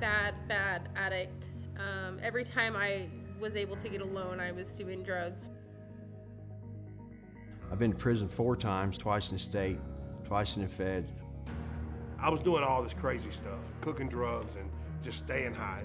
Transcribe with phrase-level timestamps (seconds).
[0.00, 1.50] bad, bad addict.
[1.78, 3.08] Um, every time I
[3.38, 5.50] was able to get a loan, I was doing drugs.
[7.70, 9.78] I've been in prison four times, twice in the state,
[10.24, 11.08] twice in the fed.
[12.18, 14.68] I was doing all this crazy stuff, cooking drugs and
[15.02, 15.84] just staying high.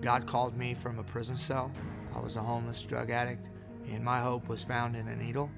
[0.00, 1.70] God called me from a prison cell.
[2.14, 3.48] I was a homeless drug addict,
[3.86, 5.50] and my hope was found in a needle.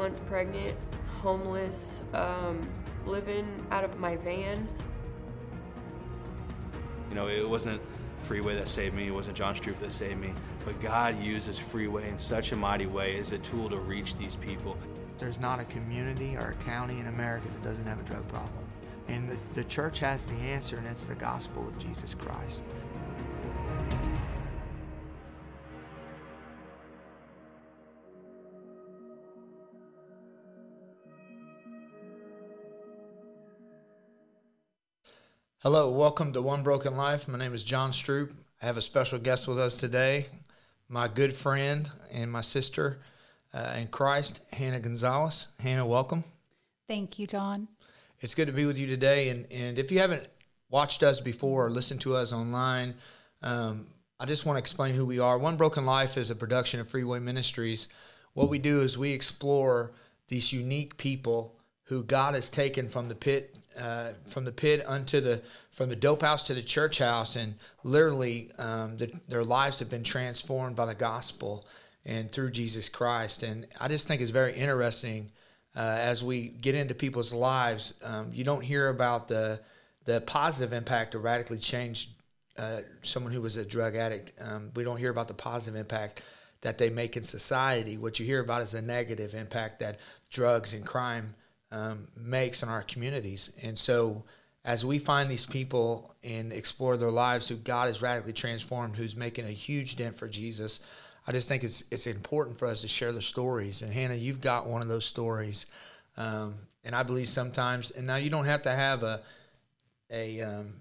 [0.00, 0.74] Months pregnant,
[1.20, 2.58] homeless, um,
[3.04, 4.66] living out of my van.
[7.10, 7.82] You know, it wasn't
[8.22, 10.32] Freeway that saved me, it wasn't John Stroop that saved me,
[10.64, 14.36] but God uses Freeway in such a mighty way as a tool to reach these
[14.36, 14.74] people.
[15.18, 18.64] There's not a community or a county in America that doesn't have a drug problem.
[19.08, 22.62] And the, the church has the answer, and it's the gospel of Jesus Christ.
[35.62, 37.28] Hello, welcome to One Broken Life.
[37.28, 38.32] My name is John Stroop.
[38.62, 40.28] I have a special guest with us today,
[40.88, 43.02] my good friend and my sister
[43.52, 45.48] uh, in Christ, Hannah Gonzalez.
[45.58, 46.24] Hannah, welcome.
[46.88, 47.68] Thank you, John.
[48.22, 49.28] It's good to be with you today.
[49.28, 50.26] And, and if you haven't
[50.70, 52.94] watched us before or listened to us online,
[53.42, 55.36] um, I just want to explain who we are.
[55.36, 57.86] One Broken Life is a production of Freeway Ministries.
[58.32, 59.92] What we do is we explore
[60.28, 65.20] these unique people who God has taken from the pit uh, from the pit unto
[65.20, 67.54] the from the dope house to the church house, and
[67.84, 71.66] literally um, the, their lives have been transformed by the gospel
[72.04, 73.42] and through Jesus Christ.
[73.42, 75.30] And I just think it's very interesting
[75.76, 77.94] uh, as we get into people's lives.
[78.04, 79.60] Um, you don't hear about the
[80.04, 82.10] the positive impact to radically changed
[82.58, 84.32] uh, someone who was a drug addict.
[84.40, 86.22] Um, we don't hear about the positive impact
[86.62, 87.96] that they make in society.
[87.96, 89.98] What you hear about is the negative impact that
[90.30, 91.34] drugs and crime
[91.72, 93.52] um, makes in our communities.
[93.62, 94.24] And so,
[94.64, 99.16] as we find these people and explore their lives who God has radically transformed, who's
[99.16, 100.80] making a huge dent for Jesus,
[101.26, 103.82] I just think it's it's important for us to share the stories.
[103.82, 105.66] And Hannah, you've got one of those stories,
[106.16, 106.54] um,
[106.84, 107.90] and I believe sometimes.
[107.90, 109.22] And now you don't have to have a
[110.10, 110.74] a um,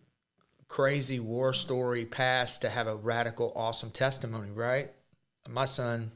[0.68, 4.92] crazy war story past to have a radical, awesome testimony, right?
[5.48, 6.12] My son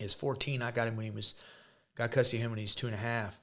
[0.00, 0.62] is 14.
[0.62, 1.34] I got him when he was
[1.96, 3.38] got custody of him when he was two and a half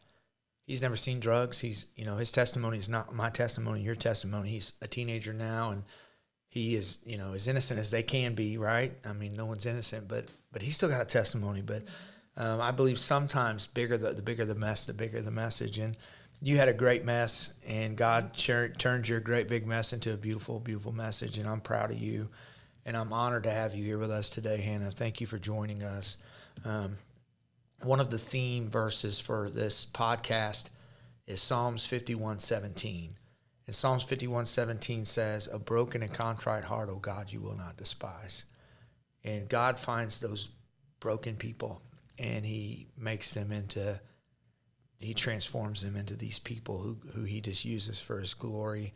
[0.69, 1.59] he's never seen drugs.
[1.61, 4.51] He's, you know, his testimony is not my testimony, your testimony.
[4.51, 5.83] He's a teenager now and
[6.47, 8.93] he is, you know, as innocent as they can be, right?
[9.03, 11.63] I mean, no one's innocent, but but he's still got a testimony.
[11.63, 11.85] But
[12.37, 15.79] um, I believe sometimes bigger the, the bigger the mess, the bigger the message.
[15.79, 15.97] And
[16.39, 20.17] you had a great mess, and God shared, turned your great big mess into a
[20.17, 21.39] beautiful, beautiful message.
[21.39, 22.29] And I'm proud of you,
[22.85, 24.91] and I'm honored to have you here with us today, Hannah.
[24.91, 26.17] Thank you for joining us.
[26.63, 26.97] Um,
[27.81, 30.65] one of the theme verses for this podcast
[31.27, 33.15] is Psalms 51:17.
[33.67, 38.45] And Psalms 51:17 says, "A broken and contrite heart, O God, you will not despise."
[39.23, 40.49] And God finds those
[40.99, 41.81] broken people
[42.17, 43.99] and he makes them into
[44.97, 48.91] he transforms them into these people who, who he just uses for his glory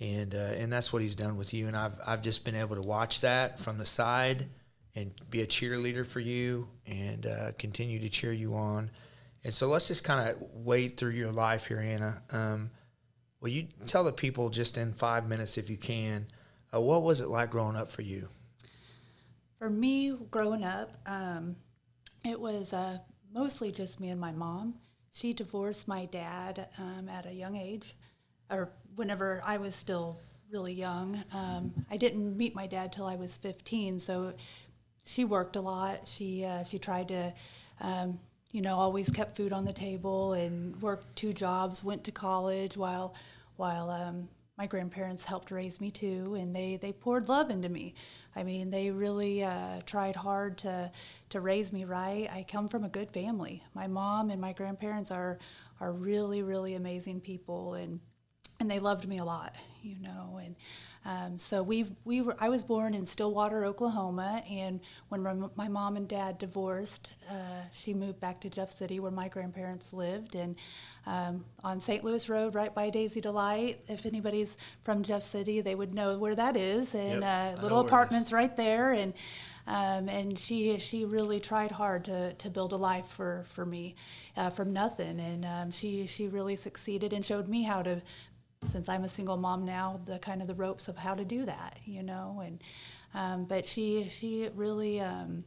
[0.00, 2.74] and uh, and that's what he's done with you and I've I've just been able
[2.74, 4.48] to watch that from the side
[4.96, 8.90] and be a cheerleader for you and uh, continue to cheer you on.
[9.44, 12.22] And so let's just kind of wade through your life here, Hannah.
[12.30, 12.70] Um,
[13.40, 16.26] will you tell the people just in five minutes, if you can,
[16.74, 18.28] uh, what was it like growing up for you?
[19.58, 21.56] For me, growing up, um,
[22.24, 22.98] it was uh,
[23.32, 24.74] mostly just me and my mom.
[25.12, 27.96] She divorced my dad um, at a young age,
[28.50, 30.18] or whenever I was still
[30.50, 31.22] really young.
[31.32, 34.34] Um, I didn't meet my dad till I was 15, so
[35.06, 36.06] she worked a lot.
[36.06, 37.32] She uh, she tried to,
[37.80, 38.18] um,
[38.50, 41.82] you know, always kept food on the table and worked two jobs.
[41.82, 43.14] Went to college while
[43.56, 44.28] while um,
[44.58, 47.94] my grandparents helped raise me too, and they they poured love into me.
[48.34, 50.90] I mean, they really uh, tried hard to
[51.30, 52.28] to raise me right.
[52.30, 53.62] I come from a good family.
[53.74, 55.38] My mom and my grandparents are
[55.80, 58.00] are really really amazing people, and
[58.58, 60.56] and they loved me a lot, you know, and
[61.06, 65.68] um, so we we were I was born in Stillwater, Oklahoma, and when my, my
[65.68, 70.34] mom and dad divorced, uh, she moved back to Jeff City where my grandparents lived,
[70.34, 70.56] and
[71.06, 72.02] um, on St.
[72.02, 73.78] Louis Road, right by Daisy Delight.
[73.86, 77.80] If anybody's from Jeff City, they would know where that is, and yep, uh, little
[77.80, 79.14] apartments right there, and.
[79.68, 83.96] Um, and she she really tried hard to, to build a life for for me
[84.36, 88.00] uh, from nothing, and um, she she really succeeded and showed me how to
[88.72, 91.44] since I'm a single mom now, the kind of the ropes of how to do
[91.44, 92.62] that, you know, and
[93.14, 95.44] Um, but she she really um,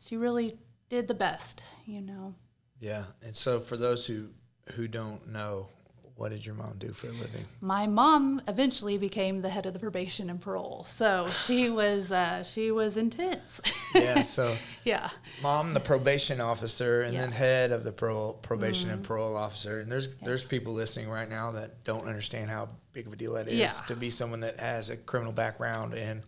[0.00, 0.58] she really
[0.88, 2.34] did the best, you know.
[2.80, 3.04] Yeah.
[3.22, 4.30] And so for those who
[4.74, 5.68] who don't know,
[6.18, 7.44] what did your mom do for a living?
[7.60, 12.42] My mom eventually became the head of the probation and parole, so she was uh,
[12.42, 13.60] she was intense.
[13.94, 14.22] Yeah.
[14.22, 15.10] So yeah,
[15.40, 19.78] mom, the probation officer, and then head of the pro, probation and parole officer.
[19.78, 23.34] And there's there's people listening right now that don't understand how big of a deal
[23.34, 23.70] that is Yeah.
[23.86, 26.22] to be someone that has a criminal background and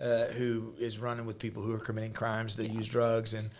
[0.00, 3.50] uh, who is running with people who are committing crimes that use drugs and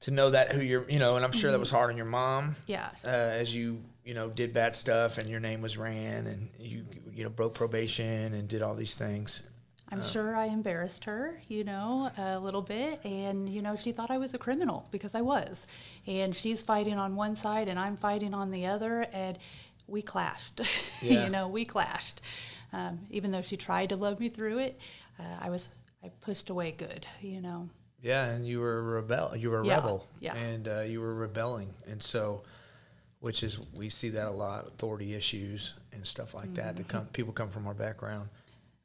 [0.00, 2.06] to know that who you're you know and i'm sure that was hard on your
[2.06, 2.90] mom yeah.
[3.04, 6.84] uh, as you you know did bad stuff and your name was ran and you
[7.12, 9.48] you know broke probation and did all these things
[9.90, 13.04] I'm sure I embarrassed her, you know, a little bit.
[13.04, 15.68] And, you know, she thought I was a criminal because I was.
[16.04, 19.06] And she's fighting on one side and I'm fighting on the other.
[19.12, 19.38] And
[19.86, 20.62] we clashed.
[21.02, 21.24] Yeah.
[21.24, 22.22] you know, we clashed.
[22.72, 24.80] Um, even though she tried to love me through it,
[25.20, 25.68] uh, I was,
[26.02, 27.68] I pushed away good, you know.
[28.02, 29.36] Yeah, and you were a rebel.
[29.36, 30.08] You were a Yeah, rebel.
[30.18, 30.34] yeah.
[30.34, 32.42] And uh, you were rebelling, and so,
[33.24, 36.74] which is we see that a lot, authority issues and stuff like that.
[36.74, 36.76] Mm-hmm.
[36.76, 38.28] That come people come from our background.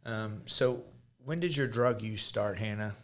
[0.05, 0.83] Um, so,
[1.25, 2.95] when did your drug use start, Hannah?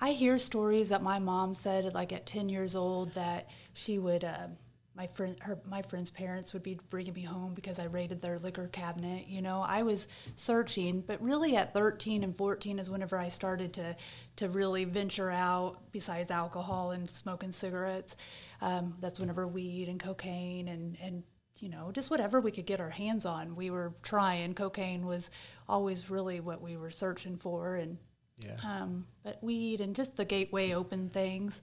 [0.00, 4.24] I hear stories that my mom said, like at 10 years old, that she would,
[4.24, 4.48] uh,
[4.96, 8.40] my friend, her, my friend's parents would be bringing me home because I raided their
[8.40, 9.28] liquor cabinet.
[9.28, 13.72] You know, I was searching, but really at 13 and 14 is whenever I started
[13.74, 13.94] to,
[14.36, 15.78] to really venture out.
[15.92, 18.16] Besides alcohol and smoking cigarettes,
[18.60, 21.22] um, that's whenever weed and cocaine and and
[21.60, 23.56] you know just whatever we could get our hands on.
[23.56, 24.54] We were trying.
[24.54, 25.30] Cocaine was
[25.68, 27.98] always really what we were searching for, and
[28.44, 28.56] Yeah.
[28.64, 31.60] um, but weed and just the gateway open things.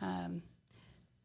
[0.00, 0.42] Um,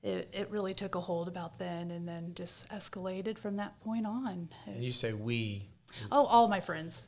[0.04, 4.06] it, it really took a hold about then and then just escalated from that point
[4.06, 4.50] on.
[4.66, 5.70] And you say we.
[6.12, 7.04] Oh, all my friends.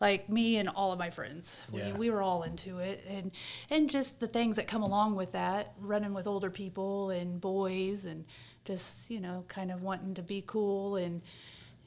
[0.00, 1.60] Like me and all of my friends.
[1.72, 1.92] Yeah.
[1.92, 3.04] We, we were all into it.
[3.06, 3.32] And,
[3.68, 8.06] and just the things that come along with that, running with older people and boys
[8.06, 8.24] and
[8.64, 11.20] just, you know, kind of wanting to be cool and,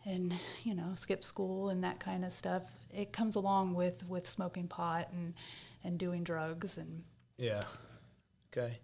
[0.06, 0.34] and,
[0.64, 2.64] you know, skip school and that kind of stuff.
[2.94, 5.34] It comes along with, with smoking pot and,
[5.84, 7.04] and doing drugs and
[7.38, 7.64] Yeah.
[8.56, 8.78] Okay.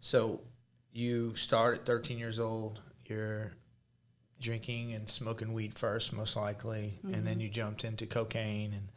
[0.00, 0.42] So,
[0.92, 2.80] you start at 13 years old.
[3.06, 3.52] You're
[4.40, 8.88] drinking and smoking weed first, most likely, and then you jumped into cocaine and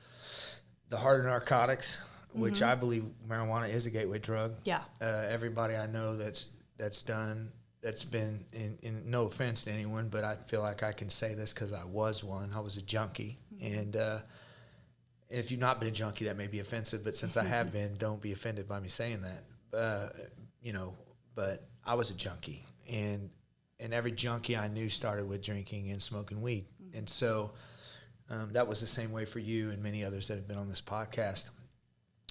[0.89, 1.99] the harder narcotics,
[2.33, 4.55] which I believe marijuana is a gateway drug.
[4.63, 4.83] yeah.
[5.01, 6.47] Uh, everybody I know that's
[6.77, 7.51] that's done
[7.81, 11.33] that's been in, in no offense to anyone, but I feel like I can say
[11.33, 12.51] this because I was one.
[12.55, 14.19] I was a junkie, and uh,
[15.29, 17.03] if you've not been a junkie, that may be offensive.
[17.03, 19.77] But since I have been, don't be offended by me saying that.
[19.77, 20.09] Uh,
[20.61, 20.93] you know,
[21.35, 23.29] but I was a junkie, and
[23.83, 27.51] and every junkie I knew started with drinking and smoking weed, and so
[28.29, 30.69] um, that was the same way for you and many others that have been on
[30.69, 31.49] this podcast.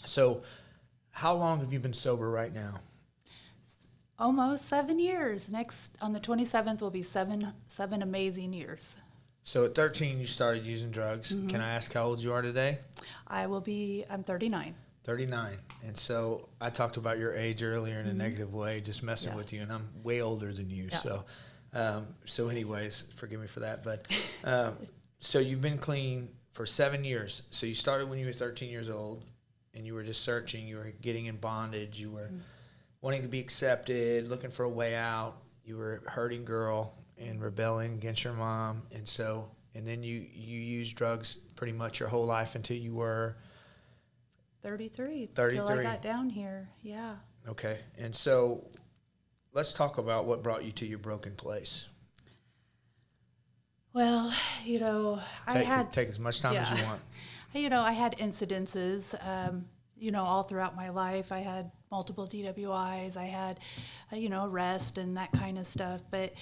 [0.04, 0.42] So,
[1.10, 2.80] how long have you been sober right now?
[4.18, 5.48] Almost seven years.
[5.48, 8.96] Next on the 27th will be seven seven amazing years.
[9.44, 11.30] So at 13, you started using drugs.
[11.48, 12.78] Can I ask how old you are today?
[13.26, 14.04] I will be.
[14.08, 14.76] I'm 39.
[15.04, 15.58] 39.
[15.84, 19.36] And so I talked about your age earlier in a negative way, just messing Yeah.
[19.36, 20.88] with you, and I'm way older than you.
[20.90, 20.96] Yeah.
[20.98, 21.24] So,
[21.72, 23.82] um, so anyways, forgive me for that.
[23.82, 24.06] But
[24.44, 24.76] um,
[25.20, 27.42] so you've been clean for seven years.
[27.50, 29.24] So you started when you were 13 years old,
[29.74, 30.66] and you were just searching.
[30.68, 31.98] You were getting in bondage.
[31.98, 32.30] You were
[33.00, 35.36] wanting to be accepted, looking for a way out.
[35.64, 40.26] You were a hurting girl and rebelling against your mom, and so and then you
[40.32, 43.36] you used drugs pretty much your whole life until you were
[44.62, 45.28] 33.
[45.34, 45.78] Till 33.
[45.78, 46.68] I got down here.
[46.82, 47.16] Yeah.
[47.48, 47.78] Okay.
[47.98, 48.64] And so
[49.52, 51.88] let's talk about what brought you to your broken place.
[53.92, 54.32] Well,
[54.64, 57.00] you know, I had take as much time as you want.
[57.54, 59.66] you know, I had incidences, um,
[59.98, 61.30] you know, all throughout my life.
[61.30, 63.60] I had multiple DWIs, I had,
[64.10, 66.02] uh, you know, arrest and that kind of stuff.
[66.10, 66.32] But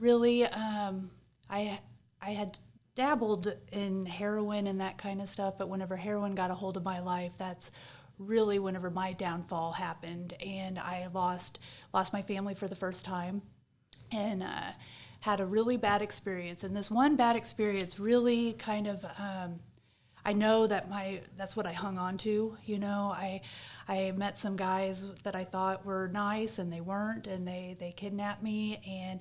[0.00, 1.10] really, um,
[1.48, 1.78] I,
[2.20, 2.58] I had
[2.94, 5.58] dabbled in heroin and that kind of stuff.
[5.58, 7.70] But whenever heroin got a hold of my life, that's
[8.18, 11.58] really whenever my downfall happened, and I lost
[11.92, 13.42] lost my family for the first time
[14.12, 14.72] and uh,
[15.20, 16.64] had a really bad experience.
[16.64, 19.60] And this one bad experience really kind of, um,
[20.24, 22.56] I know that my that's what I hung on to.
[22.64, 23.40] You know, I
[23.88, 27.92] I met some guys that I thought were nice, and they weren't, and they they
[27.92, 29.20] kidnapped me, and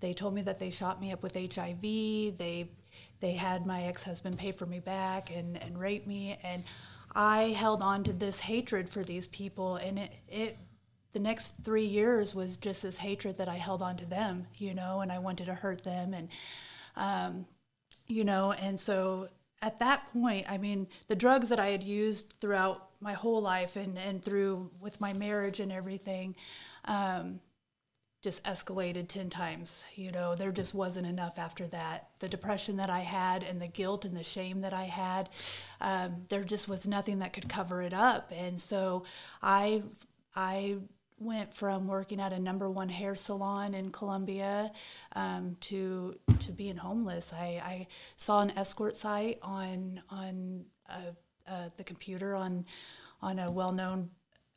[0.00, 1.82] they told me that they shot me up with HIV.
[1.82, 2.70] They
[3.20, 6.64] they had my ex-husband pay for me back and and rape me, and
[7.14, 10.58] I held on to this hatred for these people, and it it
[11.12, 14.74] the next three years was just this hatred that I held on to them, you
[14.74, 16.28] know, and I wanted to hurt them, and
[16.96, 17.46] um,
[18.06, 19.28] you know, and so
[19.62, 23.76] at that point, I mean, the drugs that I had used throughout my whole life
[23.76, 26.34] and, and through with my marriage and everything,
[26.86, 27.40] um,
[28.22, 29.84] just escalated 10 times.
[29.94, 32.10] You know, there just wasn't enough after that.
[32.18, 35.30] The depression that I had and the guilt and the shame that I had,
[35.80, 38.30] um, there just was nothing that could cover it up.
[38.34, 39.04] And so
[39.42, 39.82] I,
[40.36, 40.76] I
[41.18, 44.72] went from working at a number one hair salon in Columbia
[45.14, 47.32] um, to to being homeless.
[47.32, 47.86] I, I
[48.16, 51.12] saw an escort site on on uh,
[51.46, 52.64] uh, the computer on
[53.22, 54.10] on a well known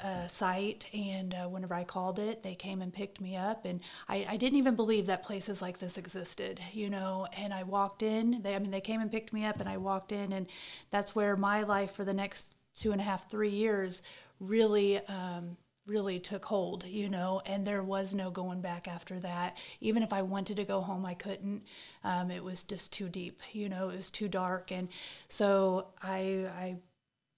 [0.04, 3.80] uh, site, and uh, whenever I called it, they came and picked me up, and
[4.10, 7.28] I, I didn't even believe that places like this existed, you know.
[7.38, 8.42] And I walked in.
[8.42, 10.48] They, I mean, they came and picked me up, and I walked in, and
[10.92, 14.02] that's where my life for the next two and a half, three years
[14.40, 15.00] really.
[15.08, 19.58] Um, really took hold, you know, and there was no going back after that.
[19.82, 21.64] Even if I wanted to go home, I couldn't.
[22.04, 24.72] Um, it was just too deep, you know, it was too dark.
[24.72, 24.88] And
[25.28, 26.76] so I, I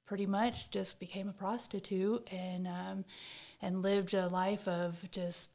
[0.05, 3.05] pretty much just became a prostitute and um,
[3.62, 5.50] and lived a life of just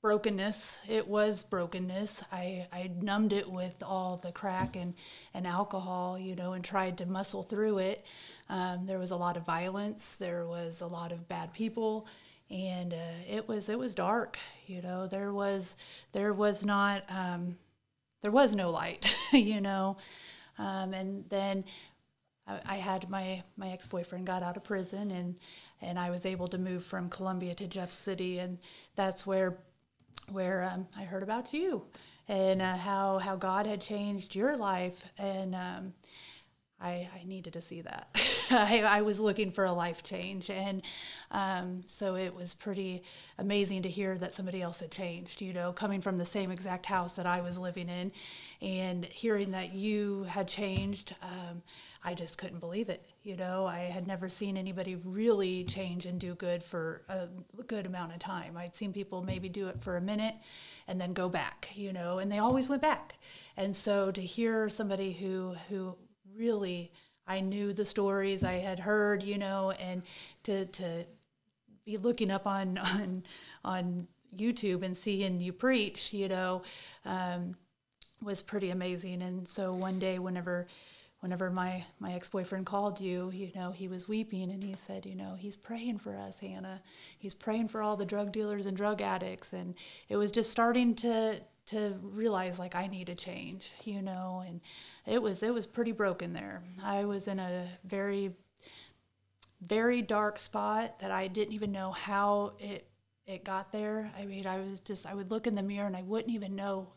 [0.00, 0.78] brokenness.
[0.88, 2.22] It was brokenness.
[2.30, 4.94] I, I numbed it with all the crack and,
[5.34, 8.06] and alcohol, you know, and tried to muscle through it.
[8.48, 10.16] Um, there was a lot of violence.
[10.16, 12.06] There was a lot of bad people,
[12.50, 14.38] and uh, it was it was dark.
[14.66, 15.76] You know, there was
[16.12, 17.56] there was not um,
[18.22, 19.14] there was no light.
[19.32, 19.98] you know,
[20.58, 21.64] um, and then
[22.64, 25.36] I had my my ex boyfriend got out of prison and
[25.80, 28.58] and I was able to move from Columbia to Jeff City and
[28.96, 29.58] that's where
[30.30, 31.84] where um, I heard about you
[32.28, 35.92] and uh, how how God had changed your life and um,
[36.80, 38.08] I, I needed to see that.
[38.50, 40.48] I, I, was looking for a life change.
[40.48, 40.82] And
[41.32, 43.02] um, so it was pretty
[43.36, 46.86] amazing to hear that somebody else had changed, you know, coming from the same exact
[46.86, 48.12] house that I was living in
[48.62, 51.16] and hearing that you had changed.
[51.20, 51.62] Um,
[52.08, 53.04] I just couldn't believe it.
[53.22, 57.28] You know, I had never seen anybody really change and do good for a
[57.64, 58.56] good amount of time.
[58.56, 60.34] I'd seen people maybe do it for a minute
[60.86, 63.18] and then go back, you know, and they always went back.
[63.58, 65.96] And so to hear somebody who who
[66.34, 66.92] really
[67.26, 70.02] I knew the stories I had heard, you know, and
[70.44, 71.04] to to
[71.84, 73.22] be looking up on on
[73.66, 76.62] on YouTube and seeing you preach, you know,
[77.04, 77.54] um,
[78.22, 79.20] was pretty amazing.
[79.20, 80.68] And so one day, whenever
[81.20, 85.16] whenever my my ex-boyfriend called you you know he was weeping and he said you
[85.16, 86.80] know he's praying for us hannah.
[87.18, 89.52] He's praying for all the drug dealers and drug addicts.
[89.52, 89.74] And
[90.08, 94.62] it was just starting to to realize like i need to change you know and
[95.06, 96.62] it was it was pretty broken there.
[96.82, 98.32] I was in a very
[99.60, 102.86] very dark spot that i didn't even know how it
[103.26, 104.12] it got there.
[104.16, 106.54] I mean i was just i would look in the mirror and i wouldn't even
[106.54, 106.88] know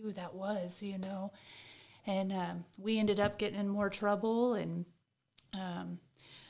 [0.00, 1.32] who that was you know
[2.06, 4.84] and um, we ended up getting in more trouble and
[5.54, 5.98] um,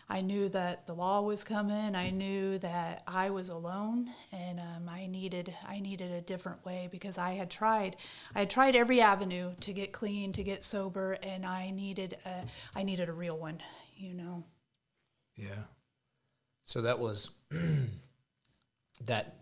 [0.09, 1.95] i knew that the law was coming.
[1.95, 6.89] I knew that i was alone and um, i needed i needed a different way
[6.91, 7.97] because i had tried
[8.35, 12.45] i had tried every avenue to get clean to get sober and i needed a
[12.77, 13.61] i needed a real one
[13.97, 14.45] you know?
[15.37, 15.65] Yeah.
[16.65, 17.31] So that was
[19.05, 19.35] that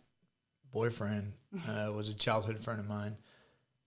[0.73, 1.33] boyfriend
[1.69, 3.17] uh, was a childhood friend of mine.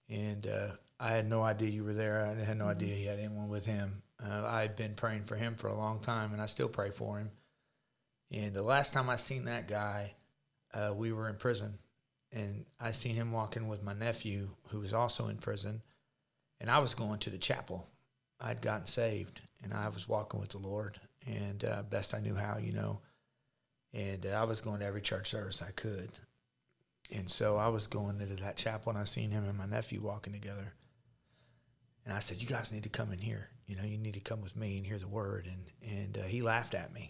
[0.10, 2.26] And uh, I had no idea you were there.
[2.26, 2.98] I had no idea mm-hmm.
[2.98, 4.04] he had anyone with him.
[4.24, 6.90] Uh, I had been praying for him for a long time, and I still pray
[6.90, 7.32] for him.
[8.32, 10.14] And the last time I seen that guy,
[10.74, 11.80] uh, we were in prison,
[12.32, 15.82] and I seen him walking with my nephew, who was also in prison,
[16.60, 17.90] and I was going to the chapel.
[18.40, 22.36] I'd gotten saved, and I was walking with the Lord, and uh, best I knew
[22.36, 23.02] how, you know.
[23.94, 26.10] And uh, I was going to every church service I could,
[27.14, 30.02] and so I was going into that chapel, and I seen him and my nephew
[30.02, 30.74] walking together
[32.16, 33.50] I said, "You guys need to come in here.
[33.68, 36.24] You know, you need to come with me and hear the word." And and uh,
[36.24, 37.10] he laughed at me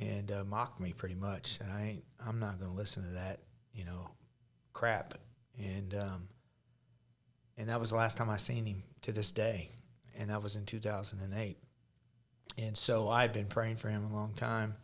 [0.00, 1.58] and uh, mocked me pretty much.
[1.60, 3.40] And I ain't, I'm not going to listen to that,
[3.72, 4.10] you know,
[4.72, 5.14] crap.
[5.58, 6.28] And um,
[7.56, 9.70] and that was the last time I seen him to this day,
[10.18, 11.56] and that was in 2008.
[12.58, 14.76] And so I had been praying for him a long time.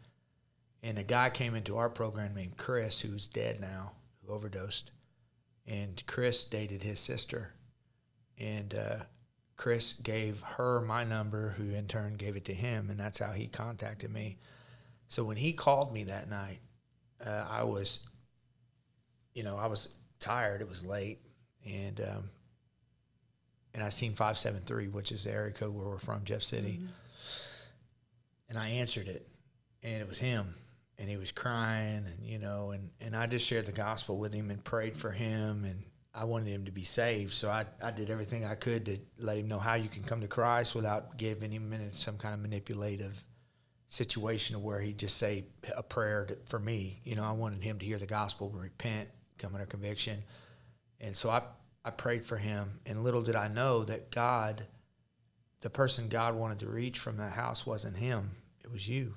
[0.82, 4.90] And a guy came into our program named Chris, who's dead now, who overdosed.
[5.66, 7.52] And Chris dated his sister.
[8.36, 9.04] And uh,
[9.56, 13.32] Chris gave her my number, who in turn gave it to him, and that's how
[13.32, 14.38] he contacted me.
[15.08, 16.60] So when he called me that night,
[17.24, 18.00] uh, I was,
[19.34, 20.62] you know, I was tired.
[20.62, 21.20] It was late,
[21.66, 22.30] and um,
[23.74, 26.42] and I seen five seven three, which is the area code where we're from, Jeff
[26.42, 26.86] City, mm-hmm.
[28.48, 29.28] and I answered it,
[29.82, 30.54] and it was him,
[30.98, 34.32] and he was crying, and you know, and and I just shared the gospel with
[34.32, 37.32] him and prayed for him, and I wanted him to be saved.
[37.32, 40.20] So I, I did everything I could to let him know how you can come
[40.20, 43.24] to Christ without giving him in some kind of manipulative
[43.88, 45.44] situation where he'd just say
[45.76, 47.00] a prayer to, for me.
[47.04, 50.22] You know, I wanted him to hear the gospel, repent, come under conviction.
[51.00, 51.42] And so I,
[51.84, 52.80] I prayed for him.
[52.84, 54.66] And little did I know that God,
[55.62, 59.14] the person God wanted to reach from that house wasn't him, it was you.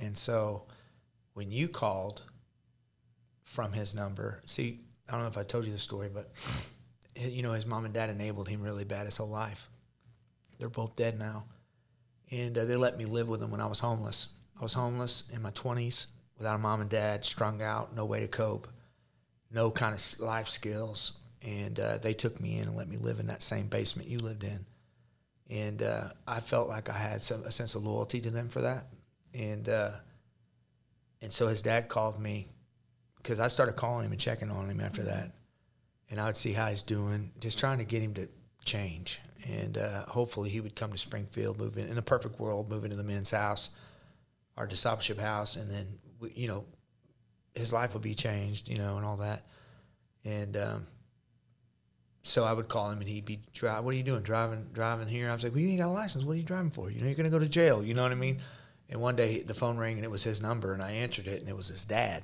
[0.00, 0.64] And so
[1.34, 2.22] when you called
[3.42, 6.30] from his number, see, I don't know if I told you the story, but
[7.16, 9.68] you know, his mom and dad enabled him really bad his whole life.
[10.58, 11.44] They're both dead now.
[12.30, 14.28] And uh, they let me live with them when I was homeless.
[14.58, 16.06] I was homeless in my 20s
[16.38, 18.68] without a mom and dad, strung out, no way to cope,
[19.52, 21.12] no kind of life skills.
[21.42, 24.18] And uh, they took me in and let me live in that same basement you
[24.18, 24.64] lived in.
[25.50, 28.62] And uh, I felt like I had some, a sense of loyalty to them for
[28.62, 28.86] that.
[29.34, 29.90] And, uh,
[31.20, 32.48] and so his dad called me
[33.24, 35.32] because I started calling him and checking on him after that.
[36.10, 38.28] And I would see how he's doing, just trying to get him to
[38.66, 39.20] change.
[39.48, 42.96] And uh, hopefully he would come to Springfield, move in, the perfect world, move into
[42.96, 43.70] the men's house,
[44.58, 45.86] our discipleship house, and then,
[46.34, 46.66] you know,
[47.54, 49.46] his life would be changed, you know, and all that.
[50.24, 50.86] And um,
[52.22, 53.84] so I would call him and he'd be drive.
[53.84, 54.22] What are you doing?
[54.22, 55.30] Driving, driving here?
[55.30, 56.24] I was like, well, you ain't got a license.
[56.24, 56.90] What are you driving for?
[56.90, 57.82] You know, you're gonna go to jail.
[57.82, 58.42] You know what I mean?
[58.90, 61.40] And one day the phone rang and it was his number, and I answered it,
[61.40, 62.22] and it was his dad.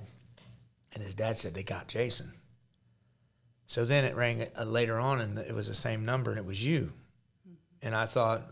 [0.93, 2.33] And his dad said they got Jason.
[3.67, 6.45] So then it rang uh, later on, and it was the same number, and it
[6.45, 6.93] was you.
[7.83, 8.43] And I thought,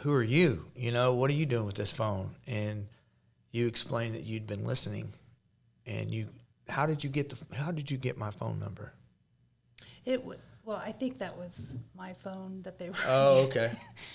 [0.00, 0.64] who are you?
[0.76, 2.30] You know, what are you doing with this phone?
[2.46, 2.86] And
[3.50, 5.12] you explained that you'd been listening,
[5.86, 6.28] and you,
[6.68, 8.92] how did you get the, how did you get my phone number?
[10.04, 10.38] It would.
[10.64, 13.72] Well, I think that was my phone that they were Oh, okay.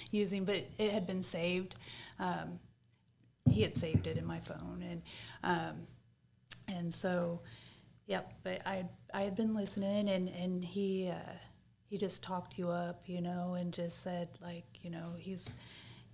[0.10, 1.76] using, but it had been saved.
[2.18, 2.60] Um,
[3.52, 5.02] he had saved it in my phone, and
[5.44, 5.76] um,
[6.70, 7.42] and so,
[8.08, 8.34] yep.
[8.44, 11.34] But I I had been listening, and and he uh,
[11.90, 15.50] he just talked you up, you know, and just said like, you know, he's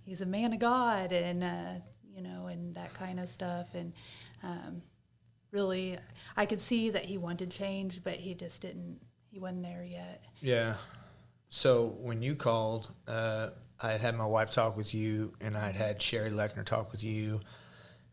[0.04, 1.74] he's a man of God, and uh,
[2.14, 3.92] you know, and that kind of stuff, and
[4.42, 4.82] um,
[5.50, 5.98] really,
[6.36, 9.00] I could see that he wanted change, but he just didn't.
[9.28, 10.22] He wasn't there yet.
[10.40, 10.76] Yeah.
[11.50, 13.50] So when you called, uh,
[13.80, 16.90] I had had my wife talk with you, and I had had Sherry Lechner talk
[16.90, 17.40] with you,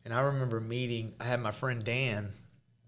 [0.06, 1.14] and I remember meeting.
[1.20, 2.34] I had my friend Dan,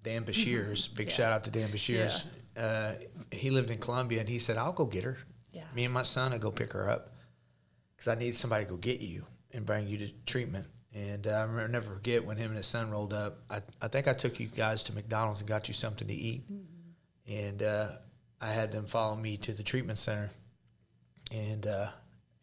[0.04, 0.94] Dan Bashirs.
[0.94, 1.14] Big Yeah.
[1.14, 2.26] shout out to Dan Bashirs.
[2.58, 2.94] Uh,
[3.32, 5.18] he lived in Columbia, and he said, "I'll go get her.
[5.52, 5.64] Yeah.
[5.74, 7.14] Me and my son will go pick her up
[7.96, 11.32] because I need somebody to go get you and bring you to treatment." And uh,
[11.32, 13.40] I remember, never forget when him and his son rolled up.
[13.50, 16.44] I, I think I took you guys to McDonald's and got you something to eat,
[17.28, 17.88] and uh,
[18.40, 20.32] I had them follow me to the treatment center,
[21.32, 21.88] and uh,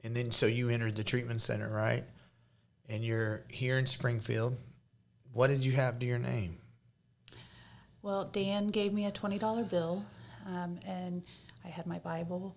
[0.05, 2.05] and then so you entered the treatment center, right?
[2.89, 4.57] And you're here in Springfield.
[5.33, 6.59] What did you have to your name?
[8.03, 10.05] Well, Dan gave me a twenty dollar bill,
[10.47, 11.23] um, and
[11.65, 12.57] I had my Bible.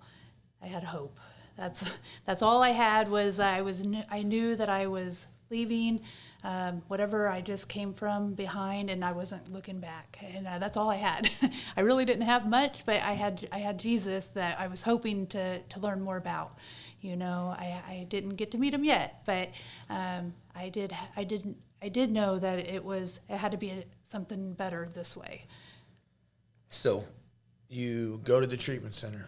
[0.61, 1.19] I had hope.
[1.57, 1.85] That's
[2.25, 6.01] that's all I had was I was I knew that I was leaving
[6.45, 10.19] um, whatever I just came from behind, and I wasn't looking back.
[10.21, 11.29] And uh, that's all I had.
[11.77, 15.25] I really didn't have much, but I had I had Jesus that I was hoping
[15.27, 16.57] to to learn more about.
[17.05, 19.51] You know, I, I didn't get to meet him yet, but
[19.89, 23.85] um, I did I didn't I did know that it was it had to be
[24.09, 25.45] something better this way.
[26.69, 27.05] So,
[27.69, 29.27] you go to the treatment center.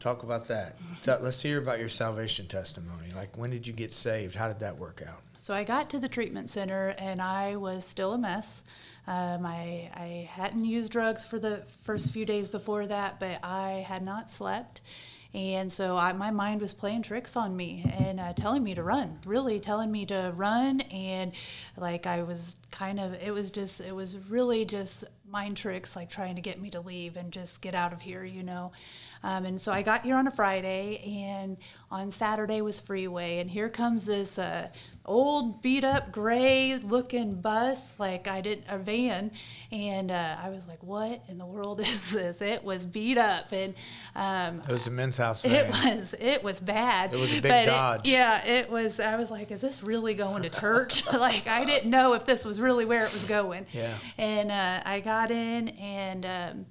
[0.00, 0.76] Talk about that.
[1.06, 3.12] Let's hear about your salvation testimony.
[3.14, 4.34] Like, when did you get saved?
[4.34, 5.22] How did that work out?
[5.40, 8.62] So I got to the treatment center and I was still a mess.
[9.06, 13.84] Um, I, I hadn't used drugs for the first few days before that, but I
[13.88, 14.82] had not slept.
[15.34, 18.82] And so I, my mind was playing tricks on me and uh, telling me to
[18.82, 20.80] run, really telling me to run.
[20.80, 21.32] And
[21.76, 26.08] like I was kind of, it was just, it was really just mind tricks, like
[26.08, 28.72] trying to get me to leave and just get out of here, you know.
[29.22, 31.56] Um, and so I got here on a Friday, and
[31.90, 34.68] on Saturday was Freeway, and here comes this uh,
[35.04, 39.30] old, beat up, gray looking bus, like I didn't a van,
[39.72, 43.50] and uh, I was like, "What in the world is this?" It was beat up,
[43.52, 43.74] and
[44.14, 45.44] um, It was the men's house.
[45.44, 47.12] it was it was bad.
[47.12, 48.08] It was a big but it- Dodge.
[48.08, 49.00] yeah, it was.
[49.00, 52.44] I was like, "Is this really going to church?" like I didn't know if this
[52.44, 53.66] was really where it was going.
[53.72, 53.94] Yeah.
[54.18, 56.66] And uh, I got in, and um,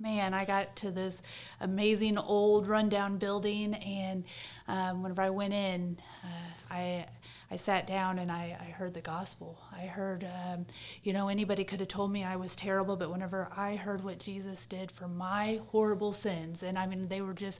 [0.00, 1.20] man, I got to this
[1.60, 4.24] amazing old rundown building, and
[4.66, 7.06] um, whenever I went in, uh, I.
[7.52, 9.60] I sat down and I, I heard the gospel.
[9.76, 10.66] I heard, um,
[11.02, 14.20] you know, anybody could have told me I was terrible, but whenever I heard what
[14.20, 17.58] Jesus did for my horrible sins, and I mean, they were just,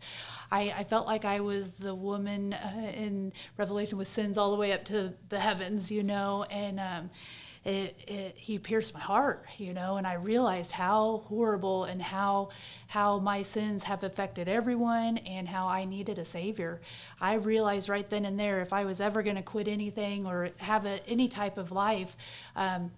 [0.52, 4.56] I, I felt like I was the woman uh, in Revelation with sins all the
[4.56, 7.10] way up to the heavens, you know, and um,
[7.64, 12.48] it, it he pierced my heart, you know, and I realized how horrible and how
[12.86, 16.80] how my sins have affected everyone and how I needed a savior.
[17.20, 20.50] I realized right then and there if I was ever going to quit anything or
[20.58, 22.16] have a, any type of life
[22.56, 22.92] um,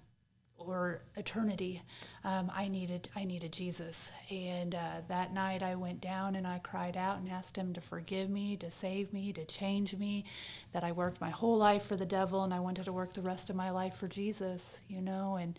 [0.57, 1.83] or eternity,
[2.25, 4.13] um, I needed I needed Jesus.
[4.31, 7.81] And uh, that night I went down and I cried out and asked Him to
[7.81, 10.25] forgive me, to save me, to change me.
[10.73, 13.23] That I worked my whole life for the devil and I wanted to work the
[13.23, 14.81] rest of my life for Jesus.
[14.89, 15.59] You know, and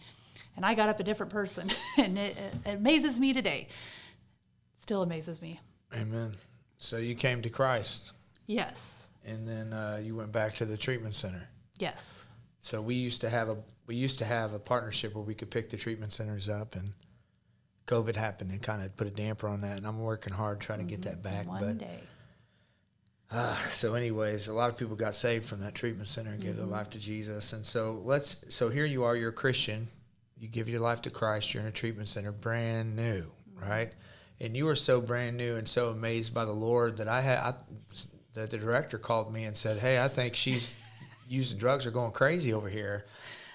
[0.55, 3.67] and I got up a different person, and it, it amazes me today.
[4.79, 5.59] Still amazes me.
[5.93, 6.35] Amen.
[6.77, 8.11] So you came to Christ,
[8.47, 9.09] Yes.
[9.25, 11.49] and then uh, you went back to the treatment center.
[11.79, 12.27] Yes.
[12.61, 15.51] So we used to have a we used to have a partnership where we could
[15.51, 16.93] pick the treatment centers up, and
[17.87, 19.77] COVID happened and kind of put a damper on that.
[19.77, 21.35] And I'm working hard trying to get that mm-hmm.
[21.35, 21.47] back.
[21.47, 21.99] One but day.
[23.31, 26.55] uh, so, anyways, a lot of people got saved from that treatment center and gave
[26.55, 26.73] their mm-hmm.
[26.73, 27.51] life to Jesus.
[27.51, 29.89] And so let's so here you are, you're a Christian,
[30.37, 33.69] you give your life to Christ, you're in a treatment center, brand new, mm-hmm.
[33.69, 33.93] right?
[34.39, 37.37] And you were so brand new and so amazed by the Lord that I had
[37.37, 37.53] I,
[38.33, 40.73] that the director called me and said, "Hey, I think she's
[41.27, 43.05] using drugs or going crazy over here."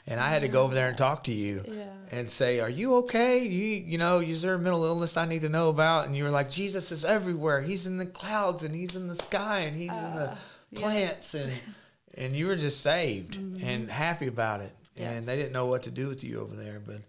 [0.08, 1.92] And I had to go over there and talk to you Yeah.
[2.10, 3.44] and say, "Are you okay?
[3.44, 6.24] You you know, is there a mental illness I need to know about?" And you
[6.24, 7.60] were like, "Jesus is everywhere.
[7.60, 10.36] He's in the clouds and he's in the sky and he's in the uh,
[10.74, 11.52] plants and
[12.14, 13.62] and you were just saved mm-hmm.
[13.62, 14.72] and happy about it.
[14.96, 15.12] Yes.
[15.12, 17.02] And they didn't know what to do with you over there, but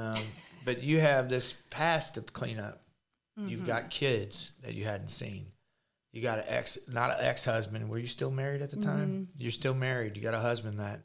[0.00, 0.22] um,
[0.64, 2.82] but you have this past to clean up.
[3.38, 3.88] You've got mm-hmm.
[3.90, 5.48] kids that you hadn't seen.
[6.12, 7.90] You got an ex, not an ex-husband.
[7.90, 9.08] Were you still married at the time?
[9.08, 9.24] Mm-hmm.
[9.36, 10.16] You're still married.
[10.16, 11.00] You got a husband that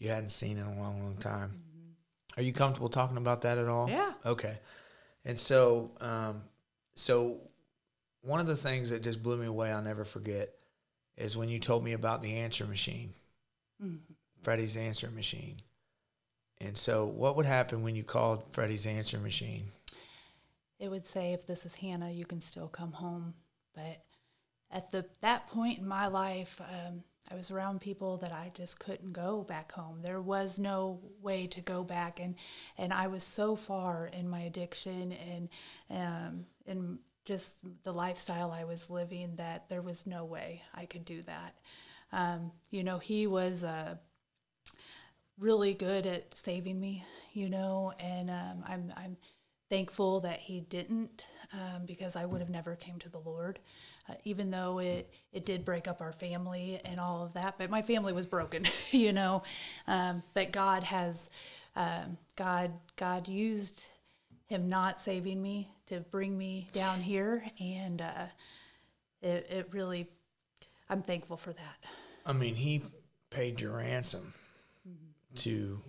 [0.00, 1.62] you hadn't seen in a long, long time.
[2.36, 3.88] Are you comfortable talking about that at all?
[3.88, 4.12] Yeah.
[4.26, 4.58] Okay.
[5.24, 6.42] And so, um,
[6.96, 7.40] so
[8.22, 10.50] one of the things that just blew me away, I'll never forget,
[11.16, 13.12] is when you told me about the answer machine,
[14.42, 15.62] Freddie's answer machine.
[16.60, 19.72] And so, what would happen when you called Freddie's answer machine?
[20.80, 23.34] it would say if this is hannah you can still come home
[23.74, 24.02] but
[24.72, 28.78] at the that point in my life um, i was around people that i just
[28.78, 30.00] couldn't go back home.
[30.02, 32.34] There was no way to go back and
[32.78, 35.48] and i was so far in my addiction and
[35.90, 41.04] um, in just the lifestyle i was living that there was no way i could
[41.04, 41.58] do that.
[42.12, 43.96] Um, you know he was uh,
[45.38, 49.16] really good at saving me, you know, and um, I'm I'm
[49.68, 53.58] thankful that he didn't um, because I would have never came to the Lord,
[54.10, 57.56] uh, even though it it did break up our family and all of that.
[57.58, 59.42] But my family was broken, you know.
[59.86, 61.30] Um, but God has
[61.76, 63.88] um, God God used
[64.46, 68.26] him not saving me to bring me down here, and uh,
[69.22, 70.08] it it really
[70.88, 71.76] I'm thankful for that.
[72.26, 72.82] I mean, he
[73.30, 74.34] paid your ransom
[75.36, 75.80] to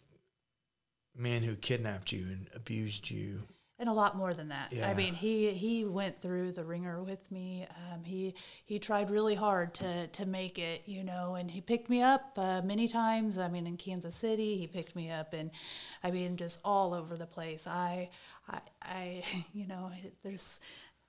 [1.15, 3.47] men who kidnapped you and abused you.
[3.81, 4.71] And a lot more than that.
[4.71, 4.87] Yeah.
[4.87, 7.65] I mean, he he went through the ringer with me.
[7.91, 11.89] Um, he he tried really hard to to make it, you know, and he picked
[11.89, 13.39] me up uh, many times.
[13.39, 15.49] I mean, in Kansas City, he picked me up, and
[16.03, 17.65] I mean, just all over the place.
[17.65, 18.11] I
[18.47, 19.91] I, I you know,
[20.23, 20.59] there's.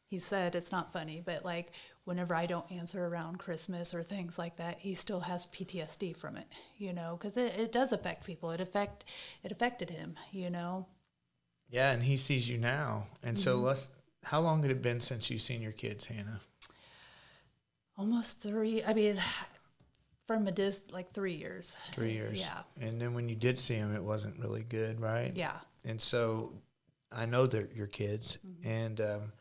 [0.06, 1.72] He said it's not funny, but like
[2.04, 6.36] whenever I don't answer around Christmas or things like that, he still has PTSD from
[6.36, 8.50] it, you know, because it, it does affect people.
[8.50, 9.06] It affect
[9.42, 10.86] it affected him, you know.
[11.72, 13.06] Yeah, and he sees you now.
[13.22, 13.88] And so let's.
[14.24, 16.42] How long had it been since you've seen your kids, Hannah?
[17.96, 18.84] Almost three.
[18.84, 19.18] I mean,
[20.26, 21.74] from a dis like three years.
[21.92, 22.40] Three years.
[22.40, 22.58] Yeah.
[22.80, 25.32] And then when you did see them, it wasn't really good, right?
[25.34, 25.56] Yeah.
[25.84, 26.52] And so
[27.10, 29.32] I know they're your kids, and um,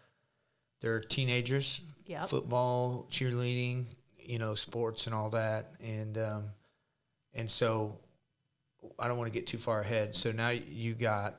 [0.80, 1.82] they're teenagers.
[2.06, 2.30] Yep.
[2.30, 3.86] Football, cheerleading,
[4.18, 6.44] you know, sports and all that, and um,
[7.34, 8.00] and so
[8.98, 10.16] I don't want to get too far ahead.
[10.16, 11.36] So now you got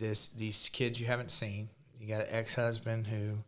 [0.00, 1.68] this these kids you haven't seen.
[2.00, 3.44] You got an ex husband who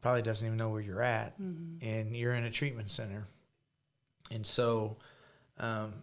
[0.00, 3.26] probably doesn't even know where you're at, and you're in a treatment center,
[4.30, 4.96] and so.
[5.58, 6.02] Um,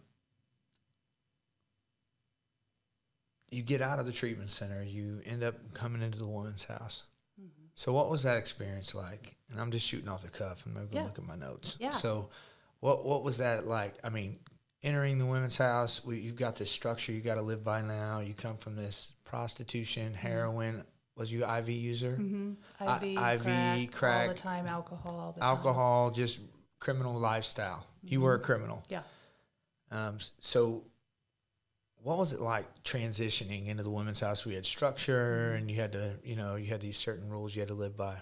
[3.52, 7.04] you get out of the treatment center, you end up coming into the woman's house.
[7.76, 9.36] So what was that experience like?
[9.52, 10.64] And I'm just shooting off the cuff.
[10.66, 11.04] I'm not to Yeah.
[11.04, 11.78] look at my notes.
[11.80, 11.92] Yeah.
[11.92, 12.30] So
[12.80, 13.96] what what was that like?
[14.04, 14.40] I mean,
[14.84, 18.20] entering the women's house, we, you've got this structure you got to live by now.
[18.20, 20.28] You come from this prostitution, mm-hmm.
[20.28, 20.84] heroin.
[21.16, 22.18] Was you IV user?
[22.20, 22.54] Mm-hmm.
[22.88, 25.50] I- IV, IV, crack, all the time, alcohol, the time.
[25.50, 26.40] Alcohol, just
[26.80, 27.86] criminal lifestyle.
[28.04, 28.46] You were a mm-hmm.
[28.46, 28.84] criminal.
[28.90, 29.04] Yeah.
[29.92, 30.86] Um, so,
[32.02, 34.44] what was it like transitioning into the women's house?
[34.44, 37.62] We had structure, and you had to, you know, you had these certain rules you
[37.62, 38.18] had to live by.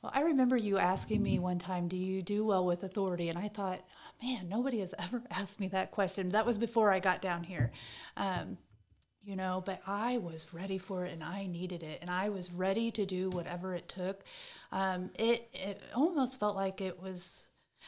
[0.00, 3.38] Well, I remember you asking me one time, "Do you do well with authority?" And
[3.38, 3.80] I thought,
[4.22, 6.30] man, nobody has ever asked me that question.
[6.30, 7.72] That was before I got down here.
[8.16, 8.58] Um,
[9.24, 12.52] you know, but I was ready for it and I needed it and I was
[12.52, 14.22] ready to do whatever it took.
[14.70, 17.46] Um, it, it almost felt like it was,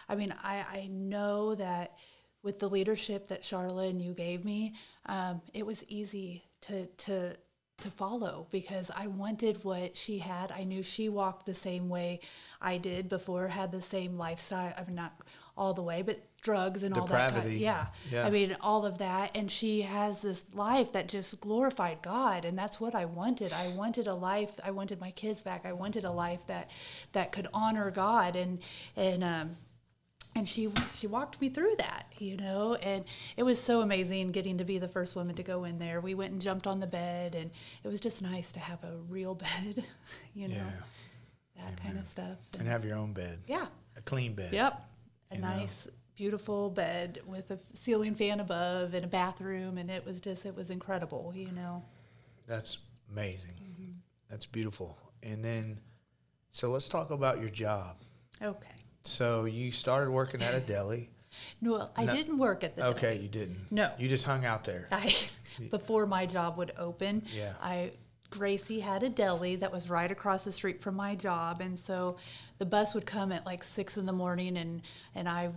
[0.09, 1.97] I mean, I, I know that
[2.43, 4.75] with the leadership that Charlotte and you gave me,
[5.07, 7.37] um, it was easy to, to,
[7.81, 10.51] to follow because I wanted what she had.
[10.51, 12.21] I knew she walked the same way
[12.61, 14.73] I did before, had the same lifestyle.
[14.79, 15.21] I'm not
[15.57, 17.16] all the way, but drugs and all that.
[17.16, 17.59] Kind, Depravity.
[17.61, 17.87] yeah.
[18.11, 18.27] Yeah.
[18.27, 19.31] I mean, all of that.
[19.35, 22.45] And she has this life that just glorified God.
[22.45, 23.53] And that's what I wanted.
[23.53, 24.61] I wanted a life.
[24.62, 25.64] I wanted my kids back.
[25.64, 26.71] I wanted a life that,
[27.12, 28.37] that could honor God.
[28.37, 28.59] And,
[28.97, 29.57] and, um,
[30.35, 33.07] and she she walked me through that, you know, and
[33.38, 35.99] it was so amazing getting to be the first woman to go in there.
[36.03, 37.51] We went and jumped on the bed, and
[37.83, 39.83] it was just nice to have a real bed,
[40.35, 41.62] you know, Yeah.
[41.64, 42.37] that kind of stuff.
[42.59, 43.38] And have your own bed.
[43.47, 44.53] yeah, A clean bed.
[44.53, 44.87] Yep.
[45.31, 50.21] A nice, beautiful bed with a ceiling fan above and a bathroom, and it was
[50.21, 51.85] just, it was incredible, you know.
[52.47, 52.79] That's
[53.11, 53.53] amazing.
[53.55, 53.91] Mm-hmm.
[54.29, 54.97] That's beautiful.
[55.23, 55.81] And then,
[56.53, 57.97] so let's talk about your job.
[58.43, 58.69] Okay.
[59.05, 61.11] So you started working at a deli.
[61.61, 62.15] No, I No.
[62.15, 63.23] didn't work at the Okay, deli.
[63.25, 63.71] you didn't.
[63.71, 63.93] No.
[63.99, 64.89] You just hung out there.
[64.91, 65.15] I,
[65.71, 67.53] before my job would open, Yeah.
[67.61, 67.93] I
[68.37, 72.16] Gracie had a deli that was right across the street from my job, and so
[72.59, 74.83] the bus would come at like six in the morning, and
[75.14, 75.51] and I